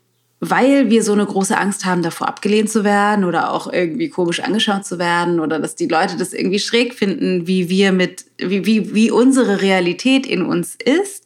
weil 0.49 0.89
wir 0.89 1.03
so 1.03 1.13
eine 1.13 1.25
große 1.25 1.57
Angst 1.57 1.85
haben, 1.85 2.01
davor 2.01 2.27
abgelehnt 2.27 2.69
zu 2.69 2.83
werden 2.83 3.23
oder 3.23 3.51
auch 3.51 3.71
irgendwie 3.71 4.09
komisch 4.09 4.41
angeschaut 4.41 4.85
zu 4.85 4.99
werden 4.99 5.39
oder 5.39 5.59
dass 5.59 5.75
die 5.75 5.87
Leute 5.87 6.17
das 6.17 6.33
irgendwie 6.33 6.59
schräg 6.59 6.93
finden, 6.93 7.47
wie 7.47 7.69
wir 7.69 7.91
mit, 7.91 8.25
wie, 8.37 8.65
wie, 8.65 8.93
wie 8.93 9.11
unsere 9.11 9.61
Realität 9.61 10.25
in 10.25 10.43
uns 10.43 10.75
ist, 10.75 11.25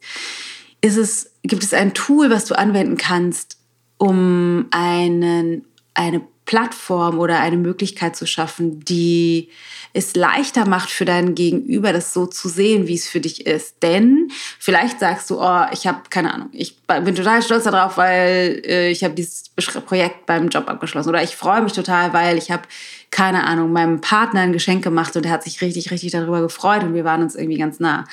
ist 0.82 0.98
es, 0.98 1.32
gibt 1.44 1.64
es 1.64 1.74
ein 1.74 1.94
Tool, 1.94 2.30
was 2.30 2.46
du 2.46 2.58
anwenden 2.58 2.98
kannst, 2.98 3.58
um 3.98 4.68
einen, 4.72 5.66
eine 5.94 6.22
Plattform 6.48 7.20
oder 7.20 7.42
eine 7.42 7.58
Möglichkeit 7.58 8.16
zu 8.16 8.26
schaffen, 8.26 8.80
die 8.80 9.50
es 9.94 10.16
leichter 10.16 10.66
macht 10.66 10.90
für 10.90 11.04
deinen 11.04 11.36
Gegenüber, 11.36 11.92
das 11.92 12.14
so 12.14 12.26
zu 12.26 12.48
sehen, 12.48 12.88
wie 12.88 12.96
es 12.96 13.08
für 13.08 13.20
dich 13.20 13.46
ist. 13.46 13.84
Denn 13.84 14.30
vielleicht 14.58 15.02
sagst 15.02 15.30
du, 15.30 15.42
oh, 15.42 15.66
ich 15.74 15.86
habe 15.86 16.04
keine 16.10 16.34
Ahnung, 16.34 16.48
ich 16.54 16.82
bin 16.86 17.16
total 17.16 17.42
stolz 17.42 17.66
darauf, 17.66 17.98
weil 17.98 18.62
äh, 18.66 18.90
ich 18.90 19.04
habe 19.04 19.14
dieses 19.14 19.50
Projekt 19.86 20.26
beim 20.26 20.48
Job 20.48 20.70
abgeschlossen 20.70 21.10
oder 21.10 21.22
ich 21.22 21.36
freue 21.36 21.62
mich 21.62 21.74
total, 21.74 22.14
weil 22.14 22.38
ich 22.38 22.50
habe 22.50 22.64
keine 23.12 23.44
Ahnung 23.44 23.74
meinem 23.74 24.00
Partner 24.00 24.40
ein 24.42 24.54
Geschenk 24.54 24.84
gemacht 24.84 25.16
und 25.18 25.26
er 25.26 25.32
hat 25.32 25.44
sich 25.44 25.62
richtig, 25.62 25.92
richtig 25.92 26.14
darüber 26.14 26.42
gefreut 26.42 26.84
und 26.84 26.94
wir 26.94 27.04
waren 27.04 27.22
uns 27.22 27.36
irgendwie 27.36 27.58
ganz 27.58 27.82
nah. 27.82 28.06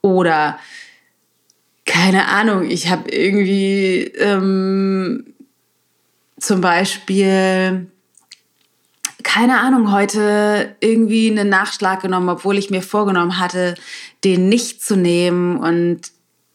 Oder 0.00 0.60
keine 1.86 2.28
Ahnung, 2.28 2.70
ich 2.70 2.88
habe 2.88 3.10
irgendwie 3.10 4.02
ähm, 4.16 5.34
zum 6.40 6.60
Beispiel, 6.60 7.86
keine 9.22 9.60
Ahnung, 9.60 9.92
heute 9.92 10.74
irgendwie 10.80 11.30
einen 11.30 11.48
Nachschlag 11.48 12.02
genommen, 12.02 12.28
obwohl 12.28 12.58
ich 12.58 12.70
mir 12.70 12.82
vorgenommen 12.82 13.38
hatte, 13.38 13.74
den 14.24 14.48
nicht 14.48 14.82
zu 14.82 14.96
nehmen 14.96 15.58
und 15.58 16.10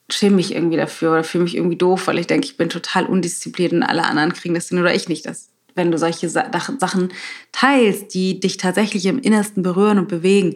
schäme 0.09 0.35
mich 0.35 0.53
irgendwie 0.53 0.77
dafür 0.77 1.13
oder 1.13 1.23
fühle 1.23 1.45
mich 1.45 1.55
irgendwie 1.55 1.77
doof, 1.77 2.07
weil 2.07 2.19
ich 2.19 2.27
denke, 2.27 2.45
ich 2.45 2.57
bin 2.57 2.69
total 2.69 3.05
undiszipliniert 3.05 3.73
und 3.73 3.83
alle 3.83 4.03
anderen 4.03 4.33
kriegen 4.33 4.55
das 4.55 4.69
hin 4.69 4.79
oder 4.79 4.93
ich 4.93 5.07
nicht. 5.07 5.25
Das, 5.25 5.49
wenn 5.73 5.91
du 5.91 5.97
solche 5.97 6.29
Sachen 6.29 7.13
teilst, 7.51 8.13
die 8.13 8.39
dich 8.39 8.57
tatsächlich 8.57 9.05
im 9.05 9.19
Innersten 9.19 9.63
berühren 9.63 9.99
und 9.99 10.07
bewegen, 10.07 10.55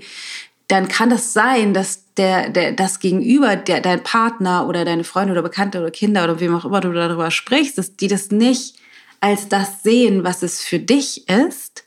dann 0.68 0.88
kann 0.88 1.10
das 1.10 1.34
sein, 1.34 1.74
dass 1.74 2.14
der, 2.14 2.50
der, 2.50 2.74
das 2.74 3.00
Gegenüber, 3.00 3.56
der, 3.56 3.82
dein 3.82 4.04
Partner 4.04 4.68
oder 4.68 4.86
deine 4.86 5.04
Freunde 5.04 5.32
oder 5.32 5.42
Bekannte 5.42 5.80
oder 5.80 5.90
Kinder 5.90 6.24
oder 6.24 6.40
wem 6.40 6.56
auch 6.56 6.66
immer 6.66 6.80
du 6.80 6.92
darüber 6.94 7.32
sprichst, 7.32 7.78
dass 7.78 7.96
die 7.96 8.08
das 8.08 8.30
nicht 8.30 8.79
als 9.20 9.50
das 9.50 9.84
sehen, 9.84 10.24
was 10.24 10.44
es 10.44 10.62
für 10.62 10.80
dich 10.80 11.28
ist, 11.30 11.84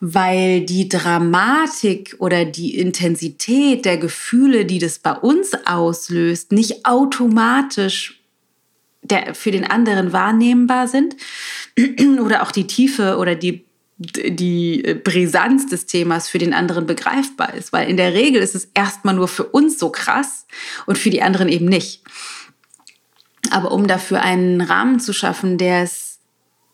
weil 0.00 0.62
die 0.62 0.88
Dramatik 0.88 2.16
oder 2.18 2.44
die 2.44 2.78
Intensität 2.78 3.84
der 3.84 3.98
Gefühle, 3.98 4.64
die 4.64 4.78
das 4.78 4.98
bei 4.98 5.12
uns 5.12 5.52
auslöst, 5.66 6.52
nicht 6.52 6.86
automatisch 6.86 8.22
der, 9.02 9.34
für 9.34 9.50
den 9.50 9.64
anderen 9.64 10.12
wahrnehmbar 10.12 10.88
sind 10.88 11.16
oder 12.20 12.42
auch 12.42 12.52
die 12.52 12.66
Tiefe 12.66 13.16
oder 13.18 13.34
die 13.34 13.64
die 14.02 14.98
Brisanz 15.04 15.66
des 15.66 15.84
Themas 15.84 16.26
für 16.26 16.38
den 16.38 16.54
anderen 16.54 16.86
begreifbar 16.86 17.52
ist, 17.52 17.70
weil 17.74 17.90
in 17.90 17.98
der 17.98 18.14
Regel 18.14 18.40
ist 18.40 18.54
es 18.54 18.70
erstmal 18.72 19.14
nur 19.14 19.28
für 19.28 19.44
uns 19.44 19.78
so 19.78 19.90
krass 19.90 20.46
und 20.86 20.96
für 20.96 21.10
die 21.10 21.20
anderen 21.20 21.50
eben 21.50 21.66
nicht. 21.66 22.02
Aber 23.50 23.72
um 23.72 23.86
dafür 23.86 24.22
einen 24.22 24.62
Rahmen 24.62 25.00
zu 25.00 25.12
schaffen, 25.12 25.58
der 25.58 25.82
es 25.82 26.09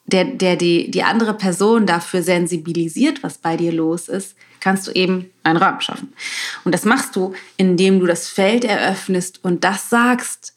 der, 0.07 0.25
der 0.25 0.57
die, 0.57 0.91
die 0.91 1.03
andere 1.03 1.35
Person 1.35 1.87
dafür 1.87 2.23
sensibilisiert, 2.23 3.23
was 3.23 3.39
bei 3.39 3.57
dir 3.57 3.73
los 3.73 4.09
ist, 4.09 4.37
kannst 4.61 4.87
du 4.87 4.93
eben 4.93 5.31
einen 5.43 5.59
Rahmen 5.59 5.81
schaffen. 5.81 6.13
Und 6.65 6.73
das 6.73 6.85
machst 6.85 7.15
du, 7.17 7.35
indem 7.57 8.01
du 8.01 8.07
das 8.07 8.29
Feld 8.29 8.65
eröffnest 8.65 9.45
und 9.45 9.65
das 9.65 9.91
sagst, 9.91 10.55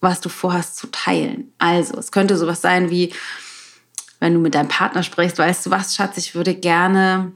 was 0.00 0.20
du 0.20 0.28
vorhast 0.28 0.76
zu 0.76 0.88
teilen. 0.88 1.52
Also, 1.58 1.96
es 1.98 2.10
könnte 2.10 2.36
sowas 2.36 2.60
sein 2.60 2.90
wie, 2.90 3.12
wenn 4.18 4.34
du 4.34 4.40
mit 4.40 4.54
deinem 4.54 4.68
Partner 4.68 5.02
sprichst, 5.02 5.38
weißt 5.38 5.66
du 5.66 5.70
was, 5.70 5.94
Schatz, 5.94 6.16
ich 6.16 6.34
würde 6.34 6.54
gerne 6.54 7.32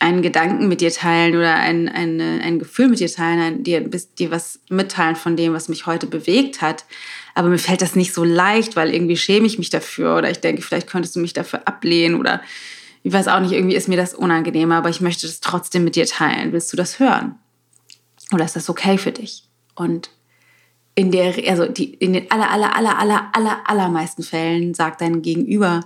einen 0.00 0.22
Gedanken 0.22 0.66
mit 0.66 0.80
dir 0.80 0.90
teilen 0.90 1.36
oder 1.36 1.54
ein, 1.54 1.88
ein, 1.88 2.20
ein 2.20 2.58
Gefühl 2.58 2.88
mit 2.88 2.98
dir 2.98 3.10
teilen, 3.10 3.40
ein, 3.40 3.62
dir, 3.62 3.88
dir 3.88 4.30
was 4.32 4.58
mitteilen 4.68 5.14
von 5.14 5.36
dem, 5.36 5.52
was 5.52 5.68
mich 5.68 5.86
heute 5.86 6.06
bewegt 6.06 6.60
hat. 6.60 6.84
Aber 7.34 7.48
mir 7.48 7.58
fällt 7.58 7.82
das 7.82 7.96
nicht 7.96 8.14
so 8.14 8.24
leicht, 8.24 8.76
weil 8.76 8.94
irgendwie 8.94 9.16
schäme 9.16 9.46
ich 9.46 9.58
mich 9.58 9.70
dafür 9.70 10.16
oder 10.18 10.30
ich 10.30 10.40
denke, 10.40 10.62
vielleicht 10.62 10.88
könntest 10.88 11.16
du 11.16 11.20
mich 11.20 11.32
dafür 11.32 11.66
ablehnen 11.66 12.18
oder 12.18 12.42
ich 13.02 13.12
weiß 13.12 13.28
auch 13.28 13.40
nicht, 13.40 13.52
irgendwie 13.52 13.74
ist 13.74 13.88
mir 13.88 13.96
das 13.96 14.14
unangenehmer, 14.14 14.76
aber 14.76 14.90
ich 14.90 15.00
möchte 15.00 15.26
das 15.26 15.40
trotzdem 15.40 15.84
mit 15.84 15.96
dir 15.96 16.06
teilen. 16.06 16.52
Willst 16.52 16.72
du 16.72 16.76
das 16.76 16.98
hören? 17.00 17.36
Oder 18.32 18.44
ist 18.44 18.54
das 18.54 18.70
okay 18.70 18.96
für 18.96 19.12
dich? 19.12 19.44
Und 19.74 20.10
in 20.94 21.10
der, 21.10 21.34
also 21.48 21.66
die, 21.66 21.94
in 21.94 22.12
den 22.12 22.30
aller, 22.30 22.50
aller, 22.50 22.76
aller, 22.76 22.98
aller, 22.98 23.30
aller, 23.32 23.60
allermeisten 23.64 24.22
Fällen 24.22 24.74
sagt 24.74 25.00
dein 25.00 25.22
Gegenüber, 25.22 25.80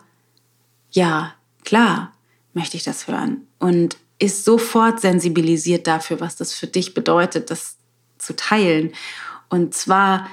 ja, 0.90 1.34
klar, 1.64 2.12
möchte 2.52 2.76
ich 2.76 2.82
das 2.82 3.06
hören. 3.08 3.46
Und 3.58 3.96
ist 4.18 4.44
sofort 4.44 5.00
sensibilisiert 5.00 5.86
dafür, 5.86 6.20
was 6.20 6.36
das 6.36 6.54
für 6.54 6.66
dich 6.66 6.94
bedeutet, 6.94 7.50
das 7.50 7.76
zu 8.18 8.34
teilen. 8.34 8.92
Und 9.48 9.74
zwar 9.74 10.28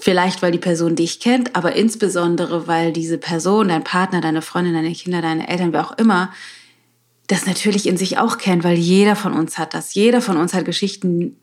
Vielleicht, 0.00 0.42
weil 0.42 0.52
die 0.52 0.58
Person 0.58 0.94
dich 0.94 1.18
kennt, 1.18 1.56
aber 1.56 1.74
insbesondere, 1.74 2.68
weil 2.68 2.92
diese 2.92 3.18
Person, 3.18 3.68
dein 3.68 3.82
Partner, 3.82 4.20
deine 4.20 4.42
Freundin, 4.42 4.74
deine 4.74 4.92
Kinder, 4.92 5.20
deine 5.20 5.48
Eltern, 5.48 5.72
wer 5.72 5.84
auch 5.84 5.98
immer, 5.98 6.32
das 7.26 7.46
natürlich 7.46 7.86
in 7.86 7.96
sich 7.96 8.16
auch 8.16 8.38
kennt, 8.38 8.62
weil 8.62 8.78
jeder 8.78 9.16
von 9.16 9.32
uns 9.32 9.58
hat 9.58 9.74
das. 9.74 9.94
Jeder 9.94 10.20
von 10.20 10.36
uns 10.36 10.54
hat 10.54 10.64
Geschichten, 10.64 11.36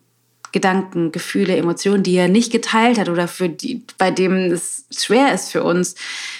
Gedanken, 0.56 1.12
Gefühle, 1.12 1.54
Emotionen, 1.54 2.02
die 2.02 2.14
er 2.14 2.28
nicht 2.28 2.50
geteilt 2.50 2.98
hat 2.98 3.10
oder 3.10 3.28
für 3.28 3.50
die, 3.50 3.84
bei 3.98 4.10
dem 4.10 4.50
es 4.50 4.86
schwer 4.90 5.34
ist 5.34 5.52
für 5.52 5.62
uns, 5.62 5.96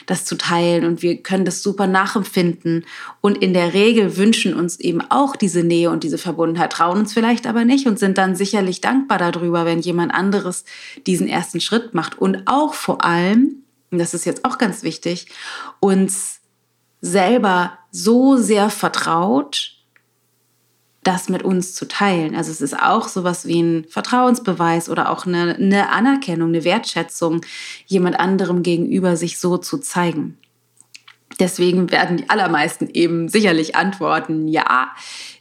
das 0.07 0.25
zu 0.25 0.39
teilen. 0.39 0.87
Und 0.87 1.03
wir 1.03 1.19
können 1.19 1.45
das 1.45 1.63
super 1.63 1.87
nachempfinden. 1.87 2.87
Und 3.21 3.37
in 3.37 3.53
der 3.53 3.75
Regel 3.75 4.17
wünschen 4.17 4.55
uns 4.55 4.81
eben 4.81 5.03
auch 5.11 5.37
diese 5.37 5.63
Nähe 5.63 5.91
und 5.91 6.03
diese 6.03 6.17
Verbundenheit, 6.17 6.73
trauen 6.73 7.01
uns 7.01 7.13
vielleicht 7.13 7.47
aber 7.47 7.67
nicht 7.67 7.87
und 7.87 7.99
sind 7.99 8.17
dann 8.17 8.37
sicherlich 8.37 8.81
dankbar 8.81 9.19
darüber, 9.19 9.67
wenn 9.67 9.81
jemand 9.81 10.15
anderes 10.15 10.65
diesen 11.07 11.29
ersten 11.29 11.61
Schritt 11.61 11.93
macht. 11.93 12.17
Und 12.17 12.45
auch 12.47 12.73
vor 12.73 13.05
allem, 13.05 13.65
und 13.91 13.99
das 13.99 14.15
ist 14.15 14.25
jetzt 14.25 14.47
auch 14.47 14.57
ganz 14.57 14.83
wichtig, 14.83 15.27
uns 15.79 16.41
selber 17.03 17.77
so 17.91 18.39
sehr 18.39 18.71
vertraut, 18.71 19.76
das 21.07 21.29
mit 21.29 21.43
uns 21.45 21.75
zu 21.75 21.87
teilen. 21.87 22.35
Also 22.35 22.51
es 22.51 22.61
ist 22.61 22.79
auch 22.79 23.09
sowas 23.09 23.47
wie 23.47 23.63
ein 23.63 23.85
Vertrauensbeweis 23.89 24.89
oder 24.89 25.11
auch 25.11 25.27
eine, 25.27 25.55
eine 25.55 25.91
Anerkennung, 25.91 26.49
eine 26.49 26.65
Wertschätzung, 26.65 27.43
jemand 27.87 28.19
anderem 28.19 28.63
gegenüber 28.63 29.17
sich 29.17 29.39
so 29.39 29.57
zu 29.57 29.79
zeigen. 29.79 30.37
Deswegen 31.39 31.91
werden 31.91 32.17
die 32.17 32.31
allermeisten 32.31 32.89
eben 32.93 33.29
sicherlich 33.29 33.77
antworten, 33.77 34.49
ja, 34.49 34.93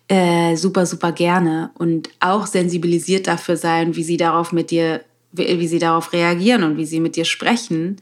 äh, 0.07 0.55
super, 0.55 0.86
super 0.86 1.12
gerne 1.12 1.72
und 1.75 2.10
auch 2.19 2.45
sensibilisiert 2.45 3.27
dafür 3.27 3.57
sein, 3.57 3.95
wie 3.95 4.03
sie 4.03 4.17
darauf 4.17 4.51
mit 4.51 4.69
dir, 4.69 5.03
wie, 5.38 5.60
wie 5.60 5.68
sie 5.68 5.80
darauf 5.80 6.13
reagieren 6.13 6.63
und 6.63 6.77
wie 6.77 6.86
sie 6.86 7.00
mit 7.00 7.15
dir 7.15 7.25
sprechen, 7.25 7.98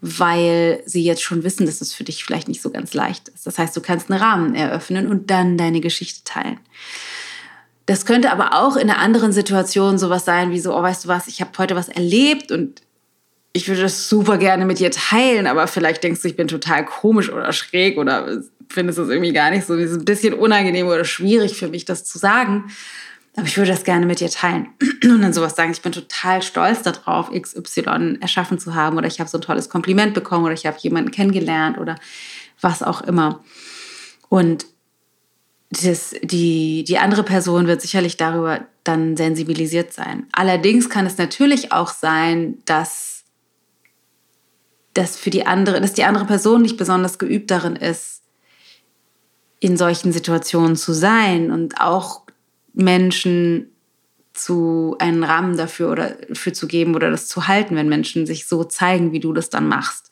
weil 0.00 0.82
sie 0.86 1.02
jetzt 1.02 1.22
schon 1.22 1.44
wissen, 1.44 1.66
dass 1.66 1.80
es 1.80 1.94
für 1.94 2.04
dich 2.04 2.24
vielleicht 2.24 2.48
nicht 2.48 2.62
so 2.62 2.70
ganz 2.70 2.94
leicht 2.94 3.28
ist. 3.28 3.46
Das 3.46 3.58
heißt, 3.58 3.76
du 3.76 3.80
kannst 3.80 4.10
einen 4.10 4.20
Rahmen 4.20 4.54
eröffnen 4.54 5.06
und 5.06 5.30
dann 5.30 5.56
deine 5.56 5.80
Geschichte 5.80 6.22
teilen. 6.24 6.58
Das 7.86 8.06
könnte 8.06 8.30
aber 8.30 8.54
auch 8.54 8.76
in 8.76 8.88
einer 8.88 8.98
anderen 8.98 9.32
Situation 9.32 9.98
sowas 9.98 10.24
sein, 10.24 10.50
wie 10.50 10.60
so, 10.60 10.76
oh, 10.76 10.82
weißt 10.82 11.04
du 11.04 11.08
was, 11.08 11.26
ich 11.26 11.40
habe 11.40 11.50
heute 11.58 11.74
was 11.74 11.88
erlebt 11.88 12.52
und 12.52 12.82
ich 13.52 13.68
würde 13.68 13.82
das 13.82 14.08
super 14.08 14.38
gerne 14.38 14.64
mit 14.64 14.78
dir 14.78 14.90
teilen, 14.90 15.46
aber 15.46 15.66
vielleicht 15.66 16.02
denkst 16.02 16.22
du, 16.22 16.28
ich 16.28 16.36
bin 16.36 16.48
total 16.48 16.86
komisch 16.86 17.30
oder 17.30 17.52
schräg 17.52 17.98
oder 17.98 18.42
findest 18.68 18.98
es 18.98 19.08
irgendwie 19.08 19.32
gar 19.32 19.50
nicht 19.50 19.66
so, 19.66 19.74
es 19.74 19.90
ist 19.90 19.98
ein 19.98 20.04
bisschen 20.04 20.32
unangenehm 20.32 20.86
oder 20.86 21.04
schwierig 21.04 21.58
für 21.58 21.68
mich, 21.68 21.84
das 21.84 22.04
zu 22.04 22.18
sagen 22.18 22.70
aber 23.36 23.46
ich 23.46 23.56
würde 23.56 23.70
das 23.70 23.84
gerne 23.84 24.04
mit 24.04 24.20
dir 24.20 24.28
teilen. 24.28 24.68
Und 25.04 25.22
dann 25.22 25.32
sowas 25.32 25.56
sagen, 25.56 25.72
ich 25.72 25.80
bin 25.80 25.92
total 25.92 26.42
stolz 26.42 26.82
darauf, 26.82 27.30
XY 27.30 28.18
erschaffen 28.20 28.58
zu 28.58 28.74
haben 28.74 28.98
oder 28.98 29.06
ich 29.06 29.20
habe 29.20 29.30
so 29.30 29.38
ein 29.38 29.42
tolles 29.42 29.70
Kompliment 29.70 30.12
bekommen 30.12 30.44
oder 30.44 30.54
ich 30.54 30.66
habe 30.66 30.76
jemanden 30.80 31.10
kennengelernt 31.10 31.78
oder 31.78 31.96
was 32.60 32.82
auch 32.82 33.00
immer. 33.02 33.42
Und 34.28 34.66
das, 35.70 36.14
die, 36.22 36.84
die 36.84 36.98
andere 36.98 37.22
Person 37.22 37.66
wird 37.66 37.80
sicherlich 37.80 38.18
darüber 38.18 38.66
dann 38.84 39.16
sensibilisiert 39.16 39.92
sein. 39.92 40.26
Allerdings 40.32 40.90
kann 40.90 41.06
es 41.06 41.16
natürlich 41.16 41.72
auch 41.72 41.88
sein, 41.90 42.58
dass, 42.66 43.24
dass 44.92 45.16
für 45.16 45.30
die 45.30 45.46
andere, 45.46 45.80
dass 45.80 45.94
die 45.94 46.04
andere 46.04 46.26
Person 46.26 46.60
nicht 46.60 46.76
besonders 46.76 47.18
geübt 47.18 47.50
darin 47.50 47.76
ist, 47.76 48.22
in 49.60 49.78
solchen 49.78 50.12
Situationen 50.12 50.76
zu 50.76 50.92
sein 50.92 51.50
und 51.50 51.80
auch 51.80 52.21
Menschen 52.72 53.68
zu 54.32 54.96
einen 54.98 55.24
Rahmen 55.24 55.56
dafür 55.56 55.90
oder 55.90 56.16
für 56.32 56.52
zu 56.52 56.66
geben 56.66 56.94
oder 56.94 57.10
das 57.10 57.28
zu 57.28 57.46
halten, 57.48 57.76
wenn 57.76 57.88
Menschen 57.88 58.26
sich 58.26 58.46
so 58.46 58.64
zeigen, 58.64 59.12
wie 59.12 59.20
du 59.20 59.32
das 59.32 59.50
dann 59.50 59.68
machst. 59.68 60.08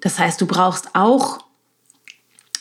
Das 0.00 0.18
heißt, 0.18 0.40
du 0.40 0.46
brauchst 0.46 0.94
auch 0.94 1.44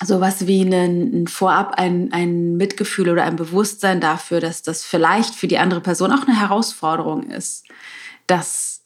sowas 0.03 0.47
wie 0.47 0.61
einen, 0.61 1.27
vorab 1.27 1.75
ein, 1.77 2.11
ein 2.13 2.55
Mitgefühl 2.55 3.09
oder 3.09 3.23
ein 3.23 3.35
Bewusstsein 3.35 3.99
dafür, 4.01 4.39
dass 4.39 4.61
das 4.61 4.83
vielleicht 4.83 5.35
für 5.35 5.47
die 5.47 5.57
andere 5.57 5.81
Person 5.81 6.11
auch 6.11 6.27
eine 6.27 6.39
Herausforderung 6.39 7.29
ist, 7.29 7.65
das 8.27 8.81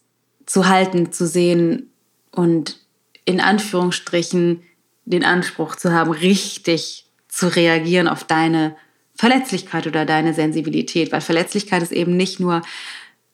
zu 0.45 0.67
halten, 0.67 1.11
zu 1.11 1.27
sehen 1.27 1.91
und 2.31 2.79
in 3.25 3.41
Anführungsstrichen 3.41 4.63
den 5.05 5.23
Anspruch 5.23 5.75
zu 5.75 5.91
haben, 5.91 6.11
richtig 6.11 7.05
zu 7.27 7.53
reagieren 7.53 8.07
auf 8.07 8.23
deine 8.23 8.75
Verletzlichkeit 9.17 9.87
oder 9.87 10.05
deine 10.05 10.33
Sensibilität, 10.33 11.11
weil 11.11 11.21
Verletzlichkeit 11.21 11.81
ist 11.81 11.91
eben 11.91 12.15
nicht 12.15 12.39
nur 12.39 12.61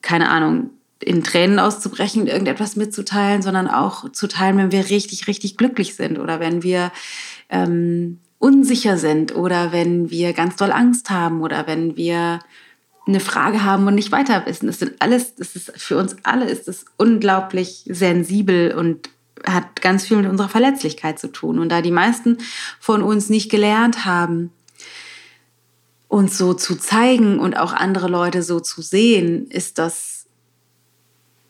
keine 0.04 0.30
Ahnung, 0.30 0.70
in 1.00 1.24
Tränen 1.24 1.60
auszubrechen, 1.60 2.28
irgendetwas 2.28 2.75
mitzuteilen, 2.75 3.42
sondern 3.42 3.68
auch 3.68 4.12
zu 4.12 4.28
teilen, 4.28 4.58
wenn 4.58 4.72
wir 4.72 4.90
richtig, 4.90 5.28
richtig 5.28 5.58
glücklich 5.58 5.96
sind 5.96 6.20
oder 6.20 6.40
wenn 6.40 6.63
wir 6.63 6.92
ähm, 7.50 8.20
unsicher 8.40 8.98
sind 8.98 9.36
oder 9.36 9.72
wenn 9.72 10.10
wir 10.12 10.34
ganz 10.34 10.56
doll 10.56 10.72
Angst 10.72 11.10
haben 11.10 11.42
oder 11.42 11.68
wenn 11.68 11.98
wir 11.98 12.40
eine 13.06 13.20
Frage 13.20 13.66
haben 13.66 13.88
und 13.88 13.96
nicht 13.96 14.12
weiter 14.12 14.46
wissen. 14.46 14.68
Das 14.68 14.80
sind 14.80 14.94
alles, 15.00 15.36
das 15.36 15.56
ist 15.56 15.74
für 15.75 15.98
uns 15.98 16.16
alle 16.24 16.46
ist 16.46 16.68
es 16.70 16.86
unglaublich 16.98 17.84
sensibel 17.90 18.74
und 18.74 19.10
hat 19.46 19.82
ganz 19.82 20.06
viel 20.08 20.18
mit 20.18 20.30
unserer 20.30 20.48
Verletzlichkeit 20.48 21.20
zu 21.20 21.30
tun. 21.30 21.60
Und 21.60 21.70
da 21.70 21.82
die 21.82 21.92
meisten 21.92 22.38
von 22.80 23.02
uns 23.02 23.30
nicht 23.30 23.52
gelernt 23.52 24.06
haben, 24.06 24.52
uns 26.13 26.38
so 26.38 26.53
zu 26.53 26.75
zeigen 26.75 27.39
und 27.39 27.58
auch 27.58 27.74
andere 27.74 28.08
Leute 28.08 28.43
so 28.43 28.60
zu 28.60 28.84
sehen, 28.84 29.48
ist 29.48 29.79
das 29.79 30.27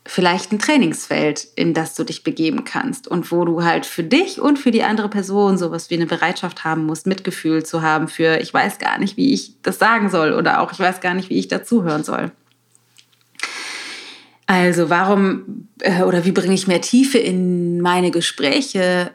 vielleicht 0.05 0.53
ein 0.53 0.59
Trainingsfeld, 0.59 1.49
in 1.57 1.73
das 1.73 1.95
du 1.95 2.05
dich 2.05 2.23
begeben 2.23 2.63
kannst 2.63 3.09
und 3.09 3.29
wo 3.29 3.43
du 3.43 3.63
halt 3.63 3.85
für 3.85 4.03
dich 4.03 4.39
und 4.39 4.57
für 4.57 4.71
die 4.71 4.83
andere 4.83 5.09
Person 5.09 5.57
sowas 5.57 5.89
wie 5.89 5.95
eine 5.95 6.05
Bereitschaft 6.05 6.63
haben 6.63 6.85
musst, 6.85 7.07
Mitgefühl 7.07 7.65
zu 7.65 7.81
haben 7.81 8.07
für, 8.07 8.37
ich 8.37 8.53
weiß 8.53 8.79
gar 8.79 8.99
nicht, 8.99 9.17
wie 9.17 9.33
ich 9.33 9.61
das 9.63 9.79
sagen 9.79 10.09
soll 10.09 10.31
oder 10.31 10.61
auch 10.61 10.71
ich 10.71 10.79
weiß 10.79 11.01
gar 11.01 11.13
nicht, 11.13 11.29
wie 11.29 11.39
ich 11.39 11.49
dazuhören 11.49 12.05
soll. 12.05 12.31
Also 14.45 14.89
warum 14.89 15.67
äh, 15.79 16.03
oder 16.03 16.23
wie 16.23 16.31
bringe 16.31 16.53
ich 16.53 16.67
mehr 16.67 16.81
Tiefe 16.81 17.17
in 17.17 17.81
meine 17.81 18.11
Gespräche, 18.11 19.11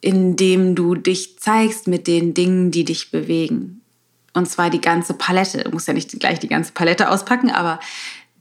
indem 0.00 0.74
du 0.74 0.96
dich 0.96 1.38
zeigst 1.38 1.86
mit 1.86 2.08
den 2.08 2.34
Dingen, 2.34 2.72
die 2.72 2.84
dich 2.84 3.12
bewegen? 3.12 3.79
Und 4.32 4.46
zwar 4.46 4.70
die 4.70 4.80
ganze 4.80 5.14
Palette. 5.14 5.64
Du 5.64 5.70
musst 5.70 5.88
ja 5.88 5.94
nicht 5.94 6.18
gleich 6.20 6.38
die 6.38 6.48
ganze 6.48 6.72
Palette 6.72 7.10
auspacken, 7.10 7.50
aber 7.50 7.80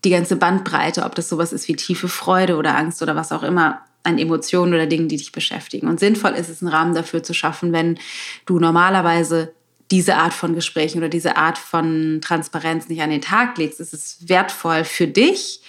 die 0.04 0.12
ganze 0.12 0.36
Bandbreite, 0.36 1.04
ob 1.04 1.16
das 1.16 1.30
sowas 1.30 1.52
ist 1.52 1.68
wie 1.68 1.76
tiefe 1.76 2.08
Freude 2.08 2.58
oder 2.58 2.78
Angst 2.78 3.02
oder 3.02 3.16
was 3.16 3.32
auch 3.32 3.44
immer 3.44 3.82
an 4.04 4.18
Emotionen 4.18 4.74
oder 4.74 4.86
Dingen, 4.86 5.10
die 5.10 5.18
dich 5.18 5.32
beschäftigen. 5.32 5.88
Und 5.88 6.00
sinnvoll 6.00 6.32
ist 6.32 6.50
es, 6.50 6.62
einen 6.62 6.72
Rahmen 6.72 6.94
dafür 6.94 7.22
zu 7.22 7.34
schaffen, 7.34 7.74
wenn 7.74 8.00
du 8.46 8.60
normalerweise 8.60 9.54
diese 9.92 10.16
Art 10.16 10.34
von 10.34 10.54
Gesprächen 10.54 11.00
oder 11.00 11.10
diese 11.10 11.36
Art 11.36 11.58
von 11.58 12.20
Transparenz 12.22 12.88
nicht 12.88 13.02
an 13.02 13.10
den 13.10 13.22
Tag 13.22 13.58
legst. 13.58 13.80
Es 13.80 13.92
ist 13.92 14.30
wertvoll 14.30 14.84
für 14.84 15.08
dich 15.08 15.62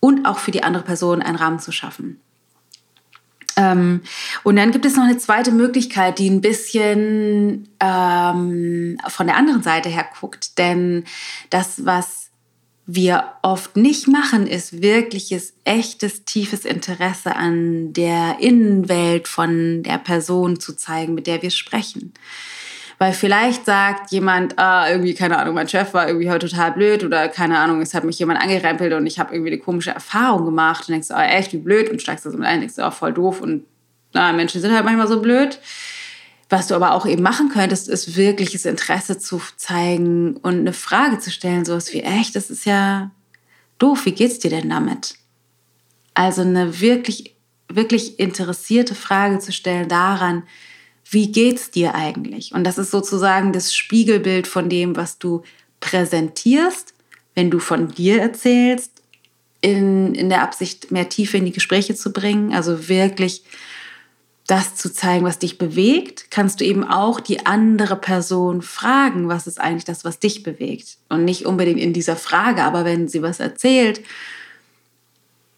und 0.00 0.26
auch 0.26 0.38
für 0.38 0.50
die 0.50 0.62
andere 0.62 0.82
Person, 0.82 1.22
einen 1.22 1.36
Rahmen 1.36 1.60
zu 1.60 1.72
schaffen. 1.72 2.20
Ähm, 3.60 4.00
und 4.42 4.56
dann 4.56 4.70
gibt 4.70 4.86
es 4.86 4.96
noch 4.96 5.04
eine 5.04 5.18
zweite 5.18 5.52
Möglichkeit, 5.52 6.18
die 6.18 6.30
ein 6.30 6.40
bisschen 6.40 7.68
ähm, 7.80 8.98
von 9.08 9.26
der 9.26 9.36
anderen 9.36 9.62
Seite 9.62 9.88
her 9.88 10.06
guckt. 10.18 10.58
Denn 10.58 11.04
das, 11.50 11.84
was 11.84 12.30
wir 12.86 13.24
oft 13.42 13.76
nicht 13.76 14.08
machen, 14.08 14.46
ist 14.46 14.82
wirkliches, 14.82 15.52
echtes, 15.64 16.24
tiefes 16.24 16.64
Interesse 16.64 17.36
an 17.36 17.92
der 17.92 18.38
Innenwelt 18.40 19.28
von 19.28 19.82
der 19.82 19.98
Person 19.98 20.58
zu 20.58 20.74
zeigen, 20.74 21.14
mit 21.14 21.26
der 21.26 21.42
wir 21.42 21.50
sprechen. 21.50 22.14
Weil 23.00 23.14
vielleicht 23.14 23.64
sagt 23.64 24.12
jemand, 24.12 24.58
ah, 24.58 24.90
irgendwie, 24.90 25.14
keine 25.14 25.38
Ahnung, 25.38 25.54
mein 25.54 25.66
Chef 25.66 25.94
war 25.94 26.06
irgendwie 26.06 26.28
heute 26.28 26.50
total 26.50 26.72
blöd 26.72 27.02
oder 27.02 27.30
keine 27.30 27.58
Ahnung, 27.58 27.80
es 27.80 27.94
hat 27.94 28.04
mich 28.04 28.18
jemand 28.18 28.42
angerempelt 28.42 28.92
und 28.92 29.06
ich 29.06 29.18
habe 29.18 29.32
irgendwie 29.32 29.52
eine 29.52 29.58
komische 29.58 29.90
Erfahrung 29.90 30.44
gemacht 30.44 30.86
und 30.86 30.92
denkst, 30.92 31.08
oh, 31.10 31.18
echt, 31.18 31.54
wie 31.54 31.56
blöd 31.56 31.88
und 31.88 32.02
steigst 32.02 32.26
da 32.26 32.30
so 32.30 32.36
mit 32.36 32.46
ein, 32.46 32.60
denkst, 32.60 32.74
oh, 32.76 32.90
voll 32.90 33.14
doof 33.14 33.40
und 33.40 33.64
na, 34.12 34.34
Menschen 34.34 34.60
sind 34.60 34.74
halt 34.74 34.84
manchmal 34.84 35.08
so 35.08 35.22
blöd. 35.22 35.60
Was 36.50 36.66
du 36.66 36.74
aber 36.74 36.92
auch 36.92 37.06
eben 37.06 37.22
machen 37.22 37.48
könntest, 37.48 37.88
ist 37.88 38.16
wirkliches 38.16 38.66
Interesse 38.66 39.18
zu 39.18 39.40
zeigen 39.56 40.36
und 40.36 40.58
eine 40.58 40.74
Frage 40.74 41.18
zu 41.20 41.30
stellen, 41.30 41.64
sowas 41.64 41.94
wie, 41.94 42.02
echt, 42.02 42.36
das 42.36 42.50
ist 42.50 42.66
ja 42.66 43.12
doof, 43.78 44.04
wie 44.04 44.12
geht's 44.12 44.40
dir 44.40 44.50
denn 44.50 44.68
damit? 44.68 45.14
Also 46.12 46.42
eine 46.42 46.80
wirklich, 46.80 47.34
wirklich 47.72 48.20
interessierte 48.20 48.94
Frage 48.94 49.38
zu 49.38 49.52
stellen 49.52 49.88
daran, 49.88 50.42
wie 51.10 51.32
geht's 51.32 51.70
dir 51.70 51.94
eigentlich? 51.94 52.52
Und 52.52 52.64
das 52.64 52.78
ist 52.78 52.90
sozusagen 52.90 53.52
das 53.52 53.74
Spiegelbild 53.74 54.46
von 54.46 54.68
dem, 54.68 54.96
was 54.96 55.18
du 55.18 55.42
präsentierst, 55.80 56.94
wenn 57.34 57.50
du 57.50 57.58
von 57.58 57.88
dir 57.88 58.20
erzählst, 58.20 58.92
in, 59.60 60.14
in 60.14 60.28
der 60.28 60.42
Absicht, 60.42 60.90
mehr 60.90 61.08
Tiefe 61.08 61.36
in 61.36 61.44
die 61.44 61.52
Gespräche 61.52 61.94
zu 61.94 62.12
bringen. 62.12 62.52
Also 62.52 62.88
wirklich 62.88 63.42
das 64.46 64.74
zu 64.74 64.92
zeigen, 64.92 65.24
was 65.24 65.38
dich 65.38 65.58
bewegt, 65.58 66.30
kannst 66.30 66.60
du 66.60 66.64
eben 66.64 66.82
auch 66.82 67.20
die 67.20 67.46
andere 67.46 67.96
Person 67.96 68.62
fragen, 68.62 69.28
was 69.28 69.46
ist 69.46 69.60
eigentlich 69.60 69.84
das, 69.84 70.04
was 70.04 70.18
dich 70.18 70.42
bewegt. 70.42 70.96
Und 71.08 71.24
nicht 71.24 71.46
unbedingt 71.46 71.78
in 71.78 71.92
dieser 71.92 72.16
Frage, 72.16 72.62
aber 72.62 72.84
wenn 72.84 73.06
sie 73.06 73.22
was 73.22 73.38
erzählt, 73.38 74.00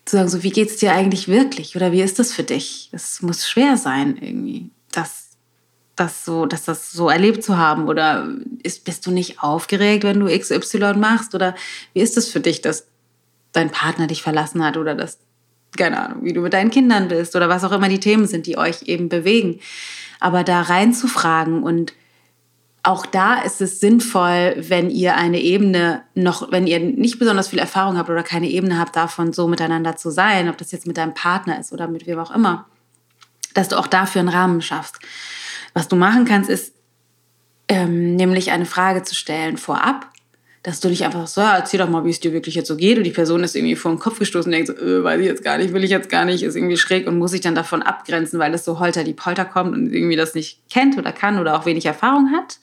zu 0.04 0.16
sagen, 0.16 0.28
so, 0.28 0.42
wie 0.42 0.50
geht 0.50 0.68
es 0.68 0.76
dir 0.76 0.92
eigentlich 0.92 1.28
wirklich? 1.28 1.74
Oder 1.76 1.92
wie 1.92 2.02
ist 2.02 2.18
das 2.18 2.32
für 2.32 2.42
dich? 2.42 2.90
Es 2.92 3.22
muss 3.22 3.48
schwer 3.48 3.76
sein, 3.76 4.18
irgendwie, 4.20 4.70
das, 4.90 5.21
das 5.96 6.24
so, 6.24 6.46
dass 6.46 6.64
das 6.64 6.92
so 6.92 7.08
erlebt 7.08 7.44
zu 7.44 7.58
haben. 7.58 7.88
Oder 7.88 8.28
ist, 8.62 8.84
bist 8.84 9.06
du 9.06 9.10
nicht 9.10 9.42
aufgeregt, 9.42 10.04
wenn 10.04 10.20
du 10.20 10.26
XY 10.26 10.94
machst? 10.94 11.34
Oder 11.34 11.54
wie 11.92 12.00
ist 12.00 12.16
das 12.16 12.28
für 12.28 12.40
dich, 12.40 12.60
dass 12.60 12.86
dein 13.52 13.70
Partner 13.70 14.06
dich 14.06 14.22
verlassen 14.22 14.64
hat 14.64 14.76
oder 14.76 14.94
dass 14.94 15.18
keine 15.76 16.00
Ahnung, 16.00 16.24
wie 16.24 16.32
du 16.32 16.40
mit 16.40 16.52
deinen 16.52 16.70
Kindern 16.70 17.08
bist 17.08 17.34
oder 17.34 17.48
was 17.48 17.64
auch 17.64 17.72
immer 17.72 17.88
die 17.88 18.00
Themen 18.00 18.26
sind, 18.26 18.46
die 18.46 18.58
euch 18.58 18.82
eben 18.82 19.08
bewegen. 19.08 19.60
Aber 20.20 20.44
da 20.44 20.60
reinzufragen 20.62 21.62
und 21.62 21.94
auch 22.84 23.06
da 23.06 23.40
ist 23.40 23.60
es 23.60 23.78
sinnvoll, 23.78 24.56
wenn 24.58 24.90
ihr 24.90 25.16
eine 25.16 25.40
Ebene 25.40 26.02
noch, 26.14 26.50
wenn 26.50 26.66
ihr 26.66 26.80
nicht 26.80 27.18
besonders 27.18 27.48
viel 27.48 27.60
Erfahrung 27.60 27.96
habt 27.96 28.10
oder 28.10 28.24
keine 28.24 28.48
Ebene 28.48 28.78
habt, 28.78 28.96
davon 28.96 29.32
so 29.32 29.46
miteinander 29.46 29.96
zu 29.96 30.10
sein, 30.10 30.48
ob 30.48 30.58
das 30.58 30.72
jetzt 30.72 30.86
mit 30.86 30.96
deinem 30.96 31.14
Partner 31.14 31.60
ist 31.60 31.72
oder 31.72 31.86
mit 31.86 32.06
wem 32.06 32.18
auch 32.18 32.32
immer, 32.32 32.66
dass 33.54 33.68
du 33.68 33.78
auch 33.78 33.86
dafür 33.86 34.20
einen 34.20 34.30
Rahmen 34.30 34.62
schaffst. 34.62 34.98
Was 35.74 35.88
du 35.88 35.96
machen 35.96 36.24
kannst, 36.24 36.50
ist 36.50 36.74
ähm, 37.68 38.16
nämlich 38.16 38.50
eine 38.50 38.66
Frage 38.66 39.02
zu 39.02 39.14
stellen 39.14 39.56
vorab 39.56 40.12
dass 40.62 40.78
du 40.78 40.88
nicht 40.88 41.04
einfach 41.04 41.26
so, 41.26 41.40
erzähl 41.40 41.78
doch 41.78 41.88
mal, 41.88 42.04
wie 42.04 42.10
es 42.10 42.20
dir 42.20 42.32
wirklich 42.32 42.54
jetzt 42.54 42.68
so 42.68 42.76
geht. 42.76 42.96
Und 42.96 43.04
die 43.04 43.10
Person 43.10 43.42
ist 43.42 43.56
irgendwie 43.56 43.74
vor 43.74 43.90
den 43.90 43.98
Kopf 43.98 44.20
gestoßen 44.20 44.46
und 44.46 44.52
denkt 44.52 44.68
so, 44.68 44.74
äh, 44.74 45.02
weiß 45.02 45.20
ich 45.20 45.26
jetzt 45.26 45.42
gar 45.42 45.58
nicht, 45.58 45.74
will 45.74 45.82
ich 45.82 45.90
jetzt 45.90 46.08
gar 46.08 46.24
nicht, 46.24 46.42
ist 46.44 46.54
irgendwie 46.54 46.76
schräg 46.76 47.08
und 47.08 47.18
muss 47.18 47.32
sich 47.32 47.40
dann 47.40 47.56
davon 47.56 47.82
abgrenzen, 47.82 48.38
weil 48.38 48.54
es 48.54 48.64
so 48.64 48.78
holter 48.78 49.02
die 49.02 49.12
Polter 49.12 49.44
kommt 49.44 49.74
und 49.74 49.92
irgendwie 49.92 50.14
das 50.14 50.34
nicht 50.34 50.60
kennt 50.70 50.96
oder 50.98 51.12
kann 51.12 51.38
oder 51.38 51.58
auch 51.58 51.66
wenig 51.66 51.86
Erfahrung 51.86 52.30
hat, 52.30 52.58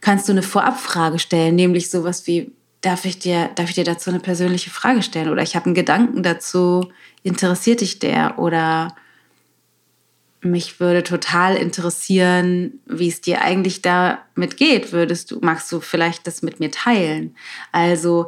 kannst 0.00 0.28
du 0.28 0.32
eine 0.32 0.42
Vorabfrage 0.42 1.20
stellen, 1.20 1.54
nämlich 1.54 1.90
sowas 1.90 2.26
wie, 2.26 2.50
darf 2.80 3.04
ich 3.04 3.20
dir, 3.20 3.50
darf 3.54 3.68
ich 3.68 3.76
dir 3.76 3.84
dazu 3.84 4.10
eine 4.10 4.18
persönliche 4.18 4.70
Frage 4.70 5.02
stellen? 5.02 5.28
Oder 5.28 5.42
ich 5.42 5.54
habe 5.54 5.66
einen 5.66 5.76
Gedanken 5.76 6.24
dazu, 6.24 6.90
interessiert 7.22 7.82
dich 7.82 8.00
der? 8.00 8.40
Oder 8.40 8.96
mich 10.42 10.80
würde 10.80 11.02
total 11.02 11.56
interessieren, 11.56 12.80
wie 12.86 13.08
es 13.08 13.20
dir 13.20 13.42
eigentlich 13.42 13.80
damit 13.82 14.56
geht. 14.56 14.92
Würdest 14.92 15.30
du, 15.30 15.38
magst 15.40 15.70
du 15.70 15.80
vielleicht 15.80 16.26
das 16.26 16.42
mit 16.42 16.60
mir 16.60 16.70
teilen? 16.70 17.36
Also 17.70 18.26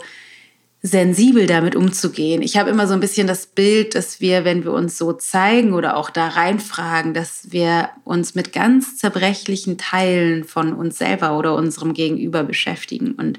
sensibel 0.87 1.47
damit 1.47 1.77
umzugehen. 1.77 2.43
Ich 2.43 2.59
habe 2.59 2.69
immer 2.69 2.87
so 2.87 2.93
ein 2.93 3.01
bisschen 3.01 3.27
das 3.27 3.47
Bild, 3.47 3.95
dass 3.95 4.21
wir, 4.21 4.45
wenn 4.45 4.65
wir 4.65 4.73
uns 4.73 4.99
so 4.99 5.15
zeigen 5.15 5.73
oder 5.73 5.97
auch 5.97 6.11
da 6.11 6.29
reinfragen, 6.29 7.15
dass 7.15 7.51
wir 7.53 7.89
uns 8.05 8.35
mit 8.35 8.53
ganz 8.53 8.99
zerbrechlichen 8.99 9.79
Teilen 9.79 10.45
von 10.45 10.75
uns 10.75 10.99
selber 10.99 11.39
oder 11.39 11.55
unserem 11.55 11.95
Gegenüber 11.95 12.45
beschäftigen 12.45 13.13
und 13.13 13.39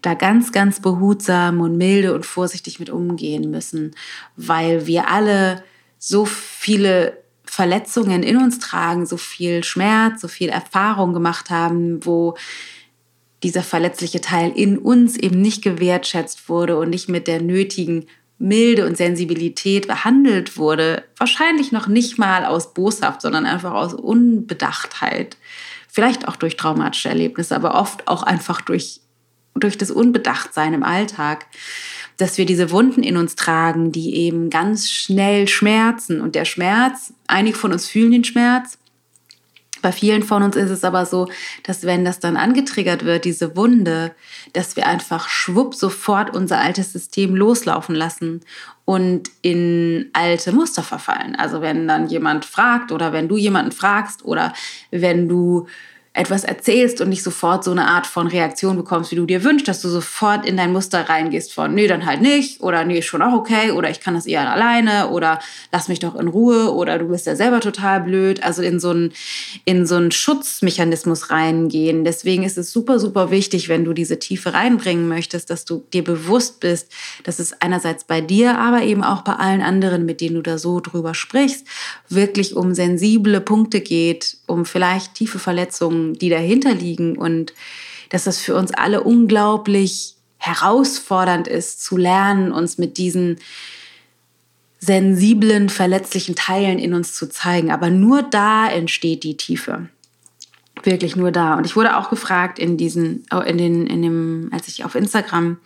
da 0.00 0.14
ganz, 0.14 0.52
ganz 0.52 0.80
behutsam 0.80 1.60
und 1.60 1.76
milde 1.76 2.14
und 2.14 2.24
vorsichtig 2.24 2.80
mit 2.80 2.88
umgehen 2.88 3.50
müssen, 3.50 3.94
weil 4.36 4.86
wir 4.86 5.10
alle 5.10 5.62
so 5.98 6.24
viele 6.24 7.25
Verletzungen 7.56 8.22
in 8.22 8.36
uns 8.36 8.58
tragen, 8.58 9.06
so 9.06 9.16
viel 9.16 9.64
Schmerz, 9.64 10.20
so 10.20 10.28
viel 10.28 10.50
Erfahrung 10.50 11.14
gemacht 11.14 11.48
haben, 11.48 12.04
wo 12.04 12.36
dieser 13.42 13.62
verletzliche 13.62 14.20
Teil 14.20 14.52
in 14.54 14.76
uns 14.76 15.16
eben 15.16 15.40
nicht 15.40 15.62
gewertschätzt 15.64 16.50
wurde 16.50 16.78
und 16.78 16.90
nicht 16.90 17.08
mit 17.08 17.26
der 17.26 17.40
nötigen 17.40 18.08
Milde 18.36 18.86
und 18.86 18.98
Sensibilität 18.98 19.88
behandelt 19.88 20.58
wurde, 20.58 21.04
wahrscheinlich 21.16 21.72
noch 21.72 21.86
nicht 21.86 22.18
mal 22.18 22.44
aus 22.44 22.74
Boshaft, 22.74 23.22
sondern 23.22 23.46
einfach 23.46 23.72
aus 23.72 23.94
Unbedachtheit. 23.94 25.38
Vielleicht 25.88 26.28
auch 26.28 26.36
durch 26.36 26.58
traumatische 26.58 27.08
Erlebnisse, 27.08 27.56
aber 27.56 27.74
oft 27.74 28.06
auch 28.06 28.22
einfach 28.22 28.60
durch, 28.60 29.00
durch 29.54 29.78
das 29.78 29.90
Unbedachtsein 29.90 30.74
im 30.74 30.82
Alltag 30.82 31.46
dass 32.16 32.38
wir 32.38 32.46
diese 32.46 32.70
Wunden 32.70 33.02
in 33.02 33.16
uns 33.16 33.36
tragen, 33.36 33.92
die 33.92 34.16
eben 34.16 34.50
ganz 34.50 34.90
schnell 34.90 35.48
schmerzen. 35.48 36.20
Und 36.20 36.34
der 36.34 36.44
Schmerz, 36.44 37.12
einige 37.26 37.56
von 37.56 37.72
uns 37.72 37.88
fühlen 37.88 38.12
den 38.12 38.24
Schmerz. 38.24 38.78
Bei 39.82 39.92
vielen 39.92 40.22
von 40.22 40.42
uns 40.42 40.56
ist 40.56 40.70
es 40.70 40.84
aber 40.84 41.06
so, 41.06 41.28
dass 41.62 41.84
wenn 41.84 42.04
das 42.04 42.18
dann 42.18 42.36
angetriggert 42.36 43.04
wird, 43.04 43.24
diese 43.24 43.56
Wunde, 43.56 44.12
dass 44.52 44.74
wir 44.74 44.86
einfach 44.86 45.28
schwupp 45.28 45.74
sofort 45.74 46.34
unser 46.34 46.58
altes 46.58 46.92
System 46.92 47.36
loslaufen 47.36 47.94
lassen 47.94 48.40
und 48.84 49.30
in 49.42 50.10
alte 50.12 50.52
Muster 50.52 50.82
verfallen. 50.82 51.36
Also 51.36 51.60
wenn 51.60 51.86
dann 51.86 52.08
jemand 52.08 52.44
fragt 52.44 52.90
oder 52.90 53.12
wenn 53.12 53.28
du 53.28 53.36
jemanden 53.36 53.72
fragst 53.72 54.24
oder 54.24 54.54
wenn 54.90 55.28
du 55.28 55.66
etwas 56.16 56.44
erzählst 56.44 57.02
und 57.02 57.10
nicht 57.10 57.22
sofort 57.22 57.62
so 57.62 57.70
eine 57.70 57.88
Art 57.88 58.06
von 58.06 58.26
Reaktion 58.26 58.76
bekommst, 58.76 59.10
wie 59.10 59.16
du 59.16 59.26
dir 59.26 59.44
wünschst, 59.44 59.68
dass 59.68 59.82
du 59.82 59.88
sofort 59.88 60.46
in 60.46 60.56
dein 60.56 60.72
Muster 60.72 61.08
reingehst 61.08 61.52
von, 61.52 61.74
nee, 61.74 61.86
dann 61.86 62.06
halt 62.06 62.22
nicht 62.22 62.62
oder 62.62 62.84
nee, 62.84 62.98
ist 62.98 63.04
schon 63.04 63.20
auch 63.20 63.34
okay 63.34 63.70
oder 63.70 63.90
ich 63.90 64.00
kann 64.00 64.14
das 64.14 64.24
eher 64.24 64.50
alleine 64.50 65.10
oder 65.10 65.40
lass 65.72 65.88
mich 65.88 65.98
doch 65.98 66.14
in 66.16 66.28
Ruhe 66.28 66.72
oder 66.72 66.98
du 66.98 67.08
bist 67.08 67.26
ja 67.26 67.36
selber 67.36 67.60
total 67.60 68.00
blöd. 68.00 68.42
Also 68.42 68.62
in 68.62 68.80
so 68.80 68.90
einen, 68.90 69.12
in 69.66 69.86
so 69.86 69.96
einen 69.96 70.10
Schutzmechanismus 70.10 71.30
reingehen. 71.30 72.04
Deswegen 72.04 72.44
ist 72.44 72.56
es 72.56 72.72
super, 72.72 72.98
super 72.98 73.30
wichtig, 73.30 73.68
wenn 73.68 73.84
du 73.84 73.92
diese 73.92 74.18
Tiefe 74.18 74.54
reinbringen 74.54 75.08
möchtest, 75.08 75.50
dass 75.50 75.66
du 75.66 75.84
dir 75.92 76.02
bewusst 76.02 76.60
bist, 76.60 76.90
dass 77.24 77.38
es 77.38 77.60
einerseits 77.60 78.04
bei 78.04 78.22
dir, 78.22 78.58
aber 78.58 78.82
eben 78.82 79.04
auch 79.04 79.20
bei 79.20 79.34
allen 79.34 79.60
anderen, 79.60 80.06
mit 80.06 80.22
denen 80.22 80.36
du 80.36 80.42
da 80.42 80.56
so 80.56 80.80
drüber 80.80 81.12
sprichst, 81.12 81.66
wirklich 82.08 82.56
um 82.56 82.72
sensible 82.72 83.42
Punkte 83.42 83.82
geht, 83.82 84.38
um 84.46 84.64
vielleicht 84.64 85.14
tiefe 85.14 85.38
Verletzungen 85.38 86.05
die 86.14 86.28
dahinter 86.28 86.74
liegen 86.74 87.16
und 87.16 87.54
dass 88.10 88.24
das 88.24 88.38
für 88.38 88.54
uns 88.54 88.72
alle 88.72 89.02
unglaublich 89.02 90.14
herausfordernd 90.38 91.48
ist, 91.48 91.82
zu 91.82 91.96
lernen, 91.96 92.52
uns 92.52 92.78
mit 92.78 92.98
diesen 92.98 93.38
sensiblen, 94.78 95.68
verletzlichen 95.68 96.34
Teilen 96.34 96.78
in 96.78 96.94
uns 96.94 97.14
zu 97.14 97.28
zeigen. 97.28 97.70
Aber 97.70 97.90
nur 97.90 98.22
da 98.22 98.68
entsteht 98.68 99.24
die 99.24 99.36
Tiefe. 99.36 99.88
Wirklich 100.82 101.16
nur 101.16 101.32
da. 101.32 101.54
Und 101.56 101.66
ich 101.66 101.74
wurde 101.74 101.96
auch 101.96 102.10
gefragt 102.10 102.58
in 102.58 102.76
diesen, 102.76 103.24
oh, 103.32 103.40
in 103.40 103.58
den, 103.58 103.86
in 103.86 104.02
dem, 104.02 104.50
als 104.52 104.68
ich 104.68 104.84
auf 104.84 104.94
Instagram 104.94 105.58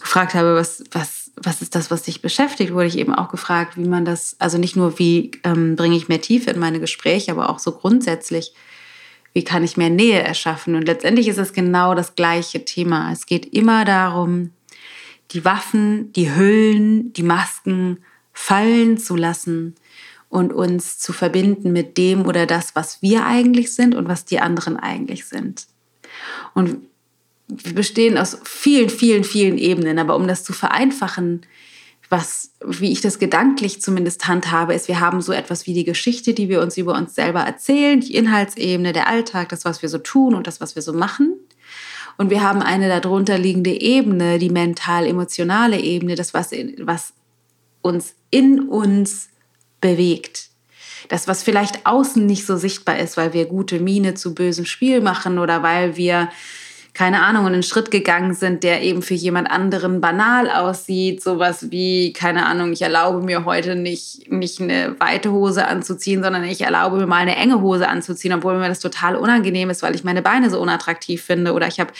gefragt 0.00 0.34
habe, 0.34 0.54
was, 0.56 0.82
was, 0.90 1.30
was 1.36 1.62
ist 1.62 1.74
das, 1.74 1.90
was 1.90 2.02
dich 2.02 2.22
beschäftigt, 2.22 2.72
wurde 2.72 2.86
ich 2.86 2.98
eben 2.98 3.14
auch 3.14 3.28
gefragt, 3.28 3.76
wie 3.76 3.86
man 3.86 4.04
das, 4.04 4.34
also 4.38 4.58
nicht 4.58 4.74
nur, 4.74 4.98
wie 4.98 5.30
ähm, 5.44 5.76
bringe 5.76 5.96
ich 5.96 6.08
mehr 6.08 6.22
Tiefe 6.22 6.50
in 6.50 6.58
meine 6.58 6.80
Gespräche, 6.80 7.30
aber 7.30 7.50
auch 7.50 7.58
so 7.58 7.72
grundsätzlich, 7.72 8.54
wie 9.32 9.44
kann 9.44 9.64
ich 9.64 9.76
mehr 9.76 9.90
Nähe 9.90 10.20
erschaffen? 10.20 10.74
Und 10.74 10.86
letztendlich 10.86 11.28
ist 11.28 11.38
es 11.38 11.52
genau 11.52 11.94
das 11.94 12.14
gleiche 12.14 12.64
Thema. 12.64 13.12
Es 13.12 13.26
geht 13.26 13.54
immer 13.54 13.84
darum, 13.84 14.50
die 15.30 15.44
Waffen, 15.44 16.12
die 16.12 16.34
Hüllen, 16.34 17.12
die 17.12 17.22
Masken 17.22 17.98
fallen 18.32 18.98
zu 18.98 19.16
lassen 19.16 19.74
und 20.28 20.52
uns 20.52 20.98
zu 20.98 21.12
verbinden 21.12 21.72
mit 21.72 21.98
dem 21.98 22.26
oder 22.26 22.46
das, 22.46 22.74
was 22.74 23.02
wir 23.02 23.26
eigentlich 23.26 23.72
sind 23.74 23.94
und 23.94 24.08
was 24.08 24.24
die 24.24 24.40
anderen 24.40 24.76
eigentlich 24.76 25.26
sind. 25.26 25.66
Und 26.54 26.78
wir 27.48 27.74
bestehen 27.74 28.16
aus 28.16 28.38
vielen, 28.44 28.90
vielen, 28.90 29.24
vielen 29.24 29.58
Ebenen, 29.58 29.98
aber 29.98 30.16
um 30.16 30.26
das 30.26 30.44
zu 30.44 30.52
vereinfachen, 30.52 31.42
was, 32.10 32.50
wie 32.66 32.90
ich 32.90 33.00
das 33.00 33.20
gedanklich 33.20 33.80
zumindest 33.80 34.26
handhabe, 34.26 34.74
ist, 34.74 34.88
wir 34.88 34.98
haben 34.98 35.22
so 35.22 35.32
etwas 35.32 35.66
wie 35.66 35.74
die 35.74 35.84
Geschichte, 35.84 36.34
die 36.34 36.48
wir 36.48 36.60
uns 36.60 36.76
über 36.76 36.94
uns 36.94 37.14
selber 37.14 37.40
erzählen, 37.40 38.00
die 38.00 38.16
Inhaltsebene, 38.16 38.92
der 38.92 39.06
Alltag, 39.06 39.48
das, 39.50 39.64
was 39.64 39.80
wir 39.80 39.88
so 39.88 39.98
tun 39.98 40.34
und 40.34 40.48
das, 40.48 40.60
was 40.60 40.74
wir 40.74 40.82
so 40.82 40.92
machen. 40.92 41.34
Und 42.18 42.30
wir 42.30 42.42
haben 42.42 42.62
eine 42.62 42.88
darunter 43.00 43.38
liegende 43.38 43.80
Ebene, 43.80 44.40
die 44.40 44.50
mental-emotionale 44.50 45.78
Ebene, 45.78 46.16
das, 46.16 46.34
was, 46.34 46.50
was 46.80 47.12
uns 47.80 48.14
in 48.30 48.68
uns 48.68 49.28
bewegt. 49.80 50.50
Das, 51.08 51.28
was 51.28 51.44
vielleicht 51.44 51.86
außen 51.86 52.26
nicht 52.26 52.44
so 52.44 52.56
sichtbar 52.56 52.98
ist, 52.98 53.16
weil 53.16 53.32
wir 53.32 53.46
gute 53.46 53.78
Miene 53.78 54.14
zu 54.14 54.34
bösem 54.34 54.64
Spiel 54.64 55.00
machen 55.00 55.38
oder 55.38 55.62
weil 55.62 55.96
wir 55.96 56.28
keine 56.92 57.22
Ahnung, 57.22 57.46
einen 57.46 57.62
Schritt 57.62 57.90
gegangen 57.90 58.34
sind, 58.34 58.62
der 58.62 58.82
eben 58.82 59.02
für 59.02 59.14
jemand 59.14 59.50
anderen 59.50 60.00
banal 60.00 60.50
aussieht. 60.50 61.22
Sowas 61.22 61.70
wie, 61.70 62.12
keine 62.12 62.46
Ahnung, 62.46 62.72
ich 62.72 62.82
erlaube 62.82 63.24
mir 63.24 63.44
heute 63.44 63.76
nicht, 63.76 64.30
nicht 64.30 64.60
eine 64.60 64.96
weite 64.98 65.30
Hose 65.30 65.66
anzuziehen, 65.66 66.22
sondern 66.22 66.44
ich 66.44 66.62
erlaube 66.62 66.96
mir 66.96 67.06
mal 67.06 67.16
eine 67.16 67.36
enge 67.36 67.60
Hose 67.60 67.88
anzuziehen, 67.88 68.34
obwohl 68.34 68.58
mir 68.58 68.68
das 68.68 68.80
total 68.80 69.16
unangenehm 69.16 69.70
ist, 69.70 69.82
weil 69.82 69.94
ich 69.94 70.04
meine 70.04 70.22
Beine 70.22 70.50
so 70.50 70.60
unattraktiv 70.60 71.22
finde. 71.22 71.52
Oder 71.52 71.68
ich 71.68 71.78
habe 71.78 71.92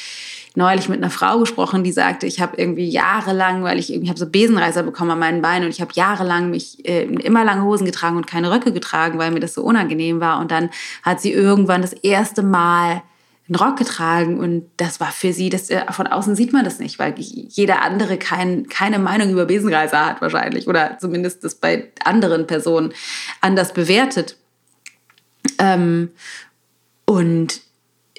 neulich 0.56 0.88
mit 0.88 0.98
einer 1.00 1.10
Frau 1.10 1.38
gesprochen, 1.38 1.84
die 1.84 1.92
sagte, 1.92 2.26
ich 2.26 2.40
habe 2.40 2.56
irgendwie 2.56 2.88
jahrelang, 2.88 3.62
weil 3.62 3.78
ich 3.78 3.92
irgendwie 3.92 4.08
habe 4.08 4.18
so 4.18 4.26
Besenreißer 4.26 4.82
bekommen 4.82 5.12
an 5.12 5.18
meinen 5.20 5.42
Beinen 5.42 5.64
und 5.64 5.70
ich 5.70 5.80
habe 5.80 5.92
jahrelang 5.94 6.50
mich 6.50 6.84
äh, 6.86 7.04
immer 7.04 7.44
lange 7.44 7.62
Hosen 7.62 7.86
getragen 7.86 8.16
und 8.16 8.26
keine 8.26 8.50
Röcke 8.50 8.72
getragen, 8.72 9.18
weil 9.18 9.30
mir 9.30 9.40
das 9.40 9.54
so 9.54 9.62
unangenehm 9.62 10.20
war. 10.20 10.40
Und 10.40 10.50
dann 10.50 10.70
hat 11.02 11.20
sie 11.20 11.32
irgendwann 11.32 11.82
das 11.82 11.92
erste 11.92 12.42
Mal 12.42 13.02
einen 13.50 13.56
Rock 13.56 13.78
getragen 13.78 14.38
und 14.38 14.70
das 14.76 15.00
war 15.00 15.10
für 15.10 15.32
sie, 15.32 15.50
das, 15.50 15.70
äh, 15.70 15.84
von 15.92 16.06
außen 16.06 16.36
sieht 16.36 16.52
man 16.52 16.64
das 16.64 16.78
nicht, 16.78 17.00
weil 17.00 17.14
jeder 17.18 17.82
andere 17.82 18.16
kein, 18.16 18.68
keine 18.68 19.00
Meinung 19.00 19.30
über 19.30 19.44
Besenreiser 19.44 20.06
hat 20.06 20.22
wahrscheinlich 20.22 20.68
oder 20.68 20.98
zumindest 21.00 21.42
das 21.42 21.56
bei 21.56 21.90
anderen 22.04 22.46
Personen 22.46 22.92
anders 23.40 23.72
bewertet. 23.72 24.36
Ähm, 25.58 26.10
und 27.06 27.60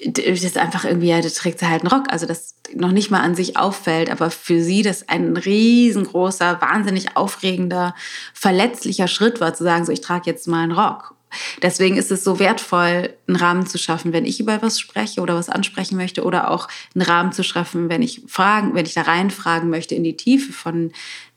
das 0.04 0.42
ist 0.42 0.58
einfach 0.58 0.84
irgendwie, 0.84 1.08
ja, 1.08 1.20
da 1.22 1.28
trägt 1.28 1.60
sie 1.60 1.68
halt 1.68 1.82
einen 1.82 1.92
Rock, 1.92 2.12
also 2.12 2.26
das 2.26 2.56
noch 2.74 2.92
nicht 2.92 3.10
mal 3.10 3.20
an 3.20 3.34
sich 3.34 3.56
auffällt, 3.56 4.10
aber 4.10 4.30
für 4.30 4.62
sie 4.62 4.82
das 4.82 5.08
ein 5.08 5.36
riesengroßer, 5.36 6.60
wahnsinnig 6.60 7.16
aufregender, 7.16 7.94
verletzlicher 8.34 9.08
Schritt 9.08 9.40
war, 9.40 9.54
zu 9.54 9.64
sagen, 9.64 9.86
so 9.86 9.92
ich 9.92 10.02
trage 10.02 10.30
jetzt 10.30 10.46
mal 10.46 10.62
einen 10.62 10.72
Rock. 10.72 11.14
Deswegen 11.62 11.96
ist 11.96 12.10
es 12.10 12.24
so 12.24 12.38
wertvoll, 12.38 13.14
einen 13.26 13.36
Rahmen 13.36 13.66
zu 13.66 13.78
schaffen, 13.78 14.12
wenn 14.12 14.24
ich 14.24 14.40
über 14.40 14.62
was 14.62 14.80
spreche 14.80 15.20
oder 15.20 15.34
was 15.34 15.48
ansprechen 15.48 15.96
möchte 15.96 16.24
oder 16.24 16.50
auch 16.50 16.68
einen 16.94 17.02
Rahmen 17.02 17.32
zu 17.32 17.42
schaffen, 17.42 17.88
wenn 17.88 18.02
ich 18.02 18.22
fragen, 18.26 18.74
wenn 18.74 18.86
ich 18.86 18.94
da 18.94 19.02
reinfragen 19.02 19.70
möchte 19.70 19.94
in 19.94 20.04
die 20.04 20.16
Tiefe 20.16 20.52
von 20.52 20.92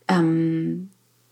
ähm, 0.08 0.90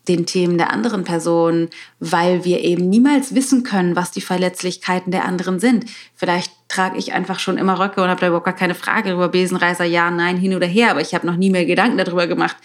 den 0.07 0.25
Themen 0.25 0.57
der 0.57 0.71
anderen 0.71 1.03
Person, 1.03 1.69
weil 1.99 2.43
wir 2.43 2.59
eben 2.61 2.89
niemals 2.89 3.35
wissen 3.35 3.63
können, 3.63 3.95
was 3.95 4.11
die 4.11 4.21
Verletzlichkeiten 4.21 5.11
der 5.11 5.25
anderen 5.25 5.59
sind. 5.59 5.85
Vielleicht 6.13 6.51
trage 6.67 6.97
ich 6.97 7.13
einfach 7.13 7.39
schon 7.39 7.57
immer 7.57 7.79
Röcke 7.79 8.01
und 8.01 8.09
habe 8.09 8.19
da 8.19 8.27
überhaupt 8.27 8.45
gar 8.45 8.55
keine 8.55 8.75
Frage 8.75 9.13
über 9.13 9.29
Besenreißer, 9.29 9.85
ja, 9.85 10.11
nein, 10.11 10.37
hin 10.37 10.55
oder 10.55 10.67
her, 10.67 10.91
aber 10.91 11.01
ich 11.01 11.13
habe 11.15 11.25
noch 11.25 11.37
nie 11.37 11.49
mehr 11.49 11.65
Gedanken 11.65 11.97
darüber 11.97 12.27
gemacht, 12.27 12.57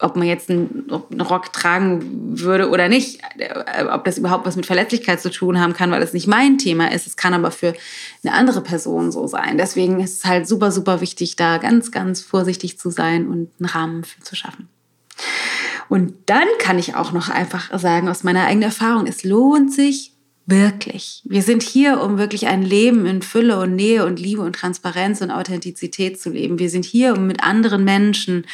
ob 0.00 0.16
man 0.16 0.26
jetzt 0.26 0.50
einen, 0.50 0.90
Rock 1.20 1.52
tragen 1.52 2.38
würde 2.40 2.70
oder 2.70 2.88
nicht, 2.88 3.20
äh, 3.38 3.84
ob 3.84 4.04
das 4.04 4.18
überhaupt 4.18 4.46
was 4.46 4.56
mit 4.56 4.66
Verletzlichkeit 4.66 5.20
zu 5.20 5.30
tun 5.30 5.60
haben 5.60 5.74
kann, 5.74 5.90
weil 5.90 6.02
es 6.02 6.12
nicht 6.12 6.26
mein 6.26 6.58
Thema 6.58 6.90
ist. 6.92 7.06
Es 7.06 7.16
kann 7.16 7.34
aber 7.34 7.50
für 7.50 7.74
eine 8.24 8.34
andere 8.34 8.62
Person 8.62 9.12
so 9.12 9.26
sein. 9.26 9.58
Deswegen 9.58 10.00
ist 10.00 10.18
es 10.18 10.24
halt 10.24 10.48
super, 10.48 10.72
super 10.72 11.00
wichtig, 11.00 11.36
da 11.36 11.58
ganz, 11.58 11.90
ganz 11.90 12.20
vorsichtig 12.20 12.78
zu 12.78 12.90
sein 12.90 13.28
und 13.28 13.50
einen 13.58 13.68
Rahmen 13.68 14.04
für 14.04 14.20
zu 14.20 14.34
schaffen. 14.34 14.68
Und 15.88 16.14
dann 16.26 16.46
kann 16.58 16.78
ich 16.78 16.94
auch 16.94 17.12
noch 17.12 17.28
einfach 17.28 17.76
sagen 17.78 18.08
aus 18.08 18.22
meiner 18.22 18.46
eigenen 18.46 18.68
Erfahrung, 18.68 19.06
es 19.06 19.24
lohnt 19.24 19.72
sich 19.72 20.12
Wirklich. 20.50 21.22
Wir 21.24 21.42
sind 21.42 21.62
hier, 21.62 22.00
um 22.00 22.18
wirklich 22.18 22.48
ein 22.48 22.62
Leben 22.62 23.06
in 23.06 23.22
Fülle 23.22 23.60
und 23.60 23.76
Nähe 23.76 24.04
und 24.04 24.18
Liebe 24.18 24.42
und 24.42 24.54
Transparenz 24.54 25.20
und 25.20 25.30
Authentizität 25.30 26.20
zu 26.20 26.30
leben. 26.30 26.58
Wir 26.58 26.70
sind 26.70 26.84
hier, 26.84 27.14
um 27.14 27.28
mit 27.28 27.44
anderen 27.44 27.84
Menschen 27.84 28.44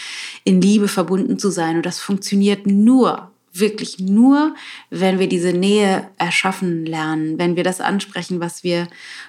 in 0.45 0.61
Liebe 0.61 0.89
verbunden 0.89 1.39
zu 1.39 1.49
sein. 1.49 1.77
Und 1.77 1.87
das 1.87 1.99
funktioniert 1.99 2.67
nur, 2.67 3.31
wirklich 3.55 3.99
nur, 3.99 4.55
wenn 4.91 5.19
wir 5.19 5.27
diese 5.27 5.55
Nähe 5.55 6.07
erschaffen 6.19 6.85
lernen, 6.85 7.39
wenn 7.39 7.57
wir 7.57 7.65
das 7.65 7.81
ansprechen, 7.81 8.41
was 8.41 8.63
wir 8.63 8.89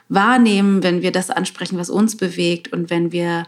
wahrnehmen, 0.09 0.83
wenn 0.83 1.01
wir 1.01 1.13
das 1.13 1.29
ansprechen, 1.29 1.77
was 1.77 1.89
uns 1.89 2.17
bewegt 2.17 2.73
und 2.73 2.89
wenn 2.89 3.13
wir 3.13 3.47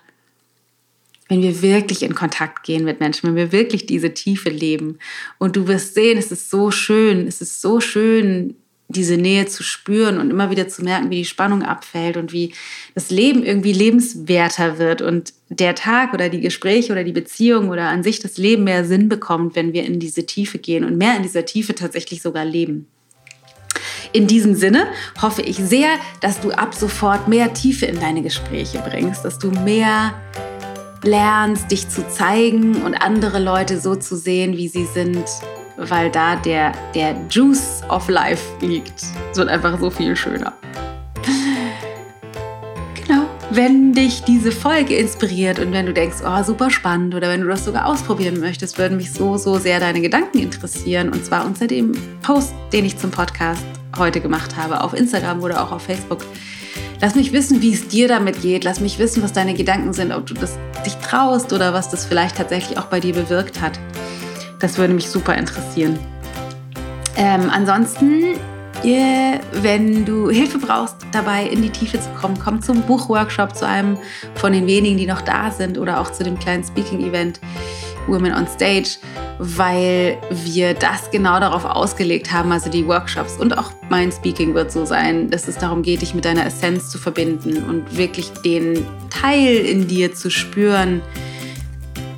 wenn 1.27 1.43
wir 1.43 1.61
wirklich 1.61 2.01
in 2.01 2.15
Kontakt 2.15 2.63
gehen 2.63 2.85
mit 2.85 2.99
Menschen, 2.99 3.27
wenn 3.27 3.35
wir 3.35 3.51
wirklich 3.51 3.85
diese 3.85 4.15
Tiefe 4.15 4.49
leben. 4.49 4.97
Und 5.37 5.55
du 5.55 5.67
wirst 5.67 5.93
sehen, 5.93 6.17
es 6.17 6.31
ist 6.31 6.49
so 6.49 6.71
schön, 6.71 7.27
es 7.27 7.39
ist 7.39 7.61
so 7.61 7.79
schön, 7.79 8.55
diese 8.89 9.17
Nähe 9.17 9.45
zu 9.45 9.61
spüren 9.61 10.19
und 10.19 10.31
immer 10.31 10.49
wieder 10.49 10.67
zu 10.67 10.83
merken, 10.83 11.11
wie 11.11 11.17
die 11.17 11.25
Spannung 11.25 11.61
abfällt 11.61 12.17
und 12.17 12.33
wie 12.33 12.53
das 12.95 13.11
Leben 13.11 13.43
irgendwie 13.43 13.71
lebenswerter 13.71 14.79
wird 14.79 15.03
und 15.03 15.33
der 15.47 15.75
Tag 15.75 16.13
oder 16.13 16.29
die 16.29 16.41
Gespräche 16.41 16.91
oder 16.91 17.03
die 17.03 17.11
Beziehung 17.11 17.69
oder 17.69 17.87
an 17.87 18.01
sich 18.01 18.19
das 18.19 18.37
Leben 18.37 18.63
mehr 18.63 18.83
Sinn 18.85 19.07
bekommt, 19.07 19.55
wenn 19.55 19.73
wir 19.73 19.85
in 19.85 19.99
diese 19.99 20.25
Tiefe 20.25 20.57
gehen 20.57 20.83
und 20.83 20.97
mehr 20.97 21.15
in 21.15 21.21
dieser 21.21 21.45
Tiefe 21.45 21.75
tatsächlich 21.75 22.23
sogar 22.23 22.45
leben. 22.45 22.87
In 24.11 24.25
diesem 24.25 24.55
Sinne 24.55 24.87
hoffe 25.21 25.43
ich 25.43 25.57
sehr, 25.57 25.89
dass 26.21 26.41
du 26.41 26.49
ab 26.49 26.73
sofort 26.73 27.27
mehr 27.27 27.53
Tiefe 27.53 27.85
in 27.85 27.99
deine 27.99 28.23
Gespräche 28.23 28.83
bringst, 28.89 29.23
dass 29.23 29.37
du 29.37 29.51
mehr 29.51 30.19
lernst, 31.03 31.69
dich 31.69 31.89
zu 31.89 32.07
zeigen 32.09 32.81
und 32.81 32.95
andere 32.95 33.37
Leute 33.37 33.79
so 33.79 33.95
zu 33.95 34.17
sehen, 34.17 34.57
wie 34.57 34.67
sie 34.67 34.85
sind 34.85 35.25
weil 35.79 36.09
da 36.09 36.35
der, 36.35 36.73
der 36.93 37.15
Juice 37.29 37.81
of 37.89 38.07
Life 38.09 38.43
liegt. 38.61 39.03
Es 39.31 39.37
wird 39.37 39.49
einfach 39.49 39.79
so 39.79 39.89
viel 39.89 40.15
schöner. 40.15 40.53
Genau. 43.05 43.25
Wenn 43.51 43.93
dich 43.93 44.23
diese 44.23 44.51
Folge 44.51 44.95
inspiriert 44.95 45.59
und 45.59 45.71
wenn 45.71 45.85
du 45.85 45.93
denkst, 45.93 46.17
oh, 46.23 46.43
super 46.43 46.69
spannend 46.69 47.15
oder 47.15 47.29
wenn 47.29 47.41
du 47.41 47.47
das 47.47 47.65
sogar 47.65 47.87
ausprobieren 47.87 48.39
möchtest, 48.39 48.77
würden 48.77 48.97
mich 48.97 49.11
so, 49.11 49.37
so 49.37 49.57
sehr 49.57 49.79
deine 49.79 50.01
Gedanken 50.01 50.39
interessieren. 50.39 51.09
Und 51.09 51.25
zwar 51.25 51.45
unter 51.45 51.67
dem 51.67 51.93
Post, 52.21 52.53
den 52.71 52.85
ich 52.85 52.97
zum 52.97 53.11
Podcast 53.11 53.63
heute 53.97 54.21
gemacht 54.21 54.55
habe, 54.55 54.81
auf 54.81 54.93
Instagram 54.93 55.41
oder 55.41 55.63
auch 55.63 55.71
auf 55.71 55.81
Facebook. 55.81 56.25
Lass 57.01 57.15
mich 57.15 57.31
wissen, 57.31 57.61
wie 57.61 57.73
es 57.73 57.87
dir 57.87 58.07
damit 58.07 58.41
geht. 58.41 58.65
Lass 58.65 58.81
mich 58.81 58.99
wissen, 58.99 59.23
was 59.23 59.31
deine 59.31 59.53
Gedanken 59.53 59.93
sind, 59.93 60.11
ob 60.11 60.25
du 60.25 60.33
das 60.33 60.57
dich 60.85 60.95
traust 60.95 61.53
oder 61.53 61.73
was 61.73 61.89
das 61.89 62.05
vielleicht 62.05 62.35
tatsächlich 62.35 62.77
auch 62.77 62.85
bei 62.85 62.99
dir 62.99 63.13
bewirkt 63.13 63.61
hat. 63.61 63.79
Das 64.59 64.77
würde 64.77 64.93
mich 64.93 65.09
super 65.09 65.35
interessieren. 65.35 65.97
Ähm, 67.15 67.49
ansonsten 67.51 68.37
Wenn 69.51 70.05
du 70.05 70.29
Hilfe 70.29 70.57
brauchst, 70.57 70.95
dabei 71.11 71.43
in 71.45 71.61
die 71.61 71.69
Tiefe 71.69 71.99
zu 71.99 72.09
kommen, 72.11 72.37
komm 72.41 72.61
zum 72.61 72.81
Buchworkshop, 72.83 73.53
zu 73.53 73.67
einem 73.67 73.97
von 74.35 74.53
den 74.53 74.67
wenigen, 74.67 74.97
die 74.97 75.05
noch 75.05 75.21
da 75.21 75.51
sind 75.51 75.77
oder 75.77 75.99
auch 75.99 76.11
zu 76.11 76.23
dem 76.23 76.39
kleinen 76.39 76.63
Speaking-Event 76.63 77.41
Women 78.07 78.33
on 78.33 78.47
Stage, 78.47 78.97
weil 79.37 80.17
wir 80.31 80.73
das 80.73 81.11
genau 81.11 81.39
darauf 81.39 81.65
ausgelegt 81.65 82.31
haben, 82.31 82.51
also 82.51 82.69
die 82.69 82.87
Workshops 82.87 83.37
und 83.37 83.57
auch 83.57 83.71
mein 83.89 84.11
Speaking 84.11 84.53
wird 84.53 84.71
so 84.71 84.85
sein, 84.85 85.29
dass 85.29 85.47
es 85.47 85.57
darum 85.57 85.83
geht, 85.83 86.01
dich 86.01 86.15
mit 86.15 86.23
deiner 86.23 86.45
Essenz 86.45 86.89
zu 86.89 86.97
verbinden 86.97 87.63
und 87.63 87.97
wirklich 87.97 88.31
den 88.45 88.85
Teil 89.09 89.57
in 89.57 89.87
dir 89.87 90.15
zu 90.15 90.31
spüren 90.31 91.01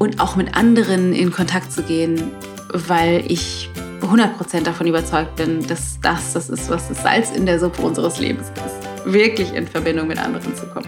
und 0.02 0.20
auch 0.20 0.36
mit 0.36 0.58
anderen 0.58 1.14
in 1.14 1.32
Kontakt 1.32 1.72
zu 1.72 1.84
gehen, 1.84 2.32
weil 2.74 3.24
ich 3.28 3.70
100% 4.02 4.64
davon 4.64 4.88
überzeugt 4.88 5.36
bin, 5.36 5.68
dass 5.68 6.00
das 6.02 6.34
das 6.34 6.50
ist, 6.50 6.72
was 6.72 6.88
das 6.88 7.04
Salz 7.04 7.30
in 7.30 7.46
der 7.46 7.60
Suppe 7.60 7.84
unseres 7.84 8.18
Lebens 8.18 8.48
ist. 8.48 9.14
Wirklich 9.14 9.54
in 9.54 9.68
Verbindung 9.68 10.08
mit 10.08 10.18
anderen 10.18 10.56
zu 10.56 10.66
kommen. 10.66 10.88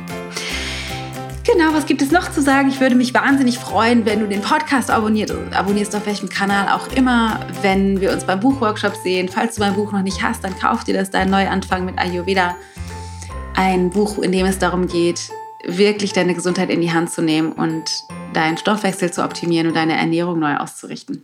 Genau, 1.45 1.73
was 1.73 1.85
gibt 1.85 2.01
es 2.01 2.09
noch 2.09 2.31
zu 2.31 2.41
sagen? 2.41 2.69
Ich 2.69 2.81
würde 2.81 2.95
mich 2.95 3.13
wahnsinnig 3.13 3.59
freuen, 3.59 4.03
wenn 4.07 4.19
du 4.19 4.27
den 4.27 4.41
Podcast 4.41 4.89
abonnierst, 4.89 5.35
abonnierst 5.51 5.95
auf 5.95 6.07
welchem 6.07 6.29
Kanal 6.29 6.69
auch 6.69 6.87
immer, 6.95 7.39
wenn 7.61 8.01
wir 8.01 8.13
uns 8.13 8.23
beim 8.23 8.39
Buchworkshop 8.39 8.95
sehen. 8.95 9.29
Falls 9.29 9.57
du 9.57 9.61
mein 9.61 9.75
Buch 9.75 9.91
noch 9.91 10.01
nicht 10.01 10.23
hast, 10.23 10.43
dann 10.43 10.57
kauf 10.57 10.85
dir 10.85 10.95
das, 10.95 11.11
dein 11.11 11.29
Neuanfang 11.29 11.85
mit 11.85 11.99
Ayurveda. 11.99 12.55
Ein 13.53 13.91
Buch, 13.91 14.17
in 14.17 14.31
dem 14.31 14.47
es 14.47 14.57
darum 14.57 14.87
geht, 14.87 15.29
wirklich 15.63 16.13
deine 16.13 16.33
Gesundheit 16.33 16.71
in 16.71 16.81
die 16.81 16.91
Hand 16.91 17.11
zu 17.11 17.21
nehmen 17.21 17.51
und 17.51 18.05
deinen 18.33 18.57
Stoffwechsel 18.57 19.11
zu 19.11 19.23
optimieren 19.23 19.67
und 19.67 19.75
deine 19.75 19.97
Ernährung 19.97 20.39
neu 20.39 20.57
auszurichten. 20.57 21.23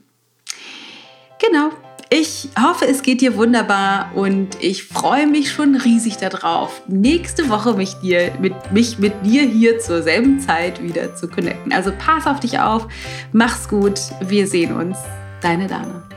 Genau. 1.40 1.72
Ich 2.12 2.50
hoffe, 2.60 2.88
es 2.88 3.04
geht 3.04 3.22
dir 3.22 3.38
wunderbar 3.38 4.12
und 4.16 4.58
ich 4.62 4.86
freue 4.86 5.28
mich 5.28 5.52
schon 5.52 5.76
riesig 5.76 6.18
darauf, 6.18 6.82
nächste 6.88 7.50
Woche 7.50 7.76
mich, 7.76 7.94
dir, 8.02 8.32
mit, 8.42 8.72
mich 8.72 8.98
mit 8.98 9.14
dir 9.24 9.44
hier 9.44 9.78
zur 9.78 10.02
selben 10.02 10.40
Zeit 10.40 10.82
wieder 10.82 11.16
zu 11.16 11.28
connecten. 11.28 11.72
Also 11.72 11.92
pass 11.96 12.26
auf 12.26 12.40
dich 12.40 12.60
auf, 12.60 12.88
mach's 13.32 13.70
gut, 13.70 14.00
wir 14.22 14.48
sehen 14.48 14.76
uns. 14.76 14.98
Deine 15.42 15.68
Dana. 15.68 16.09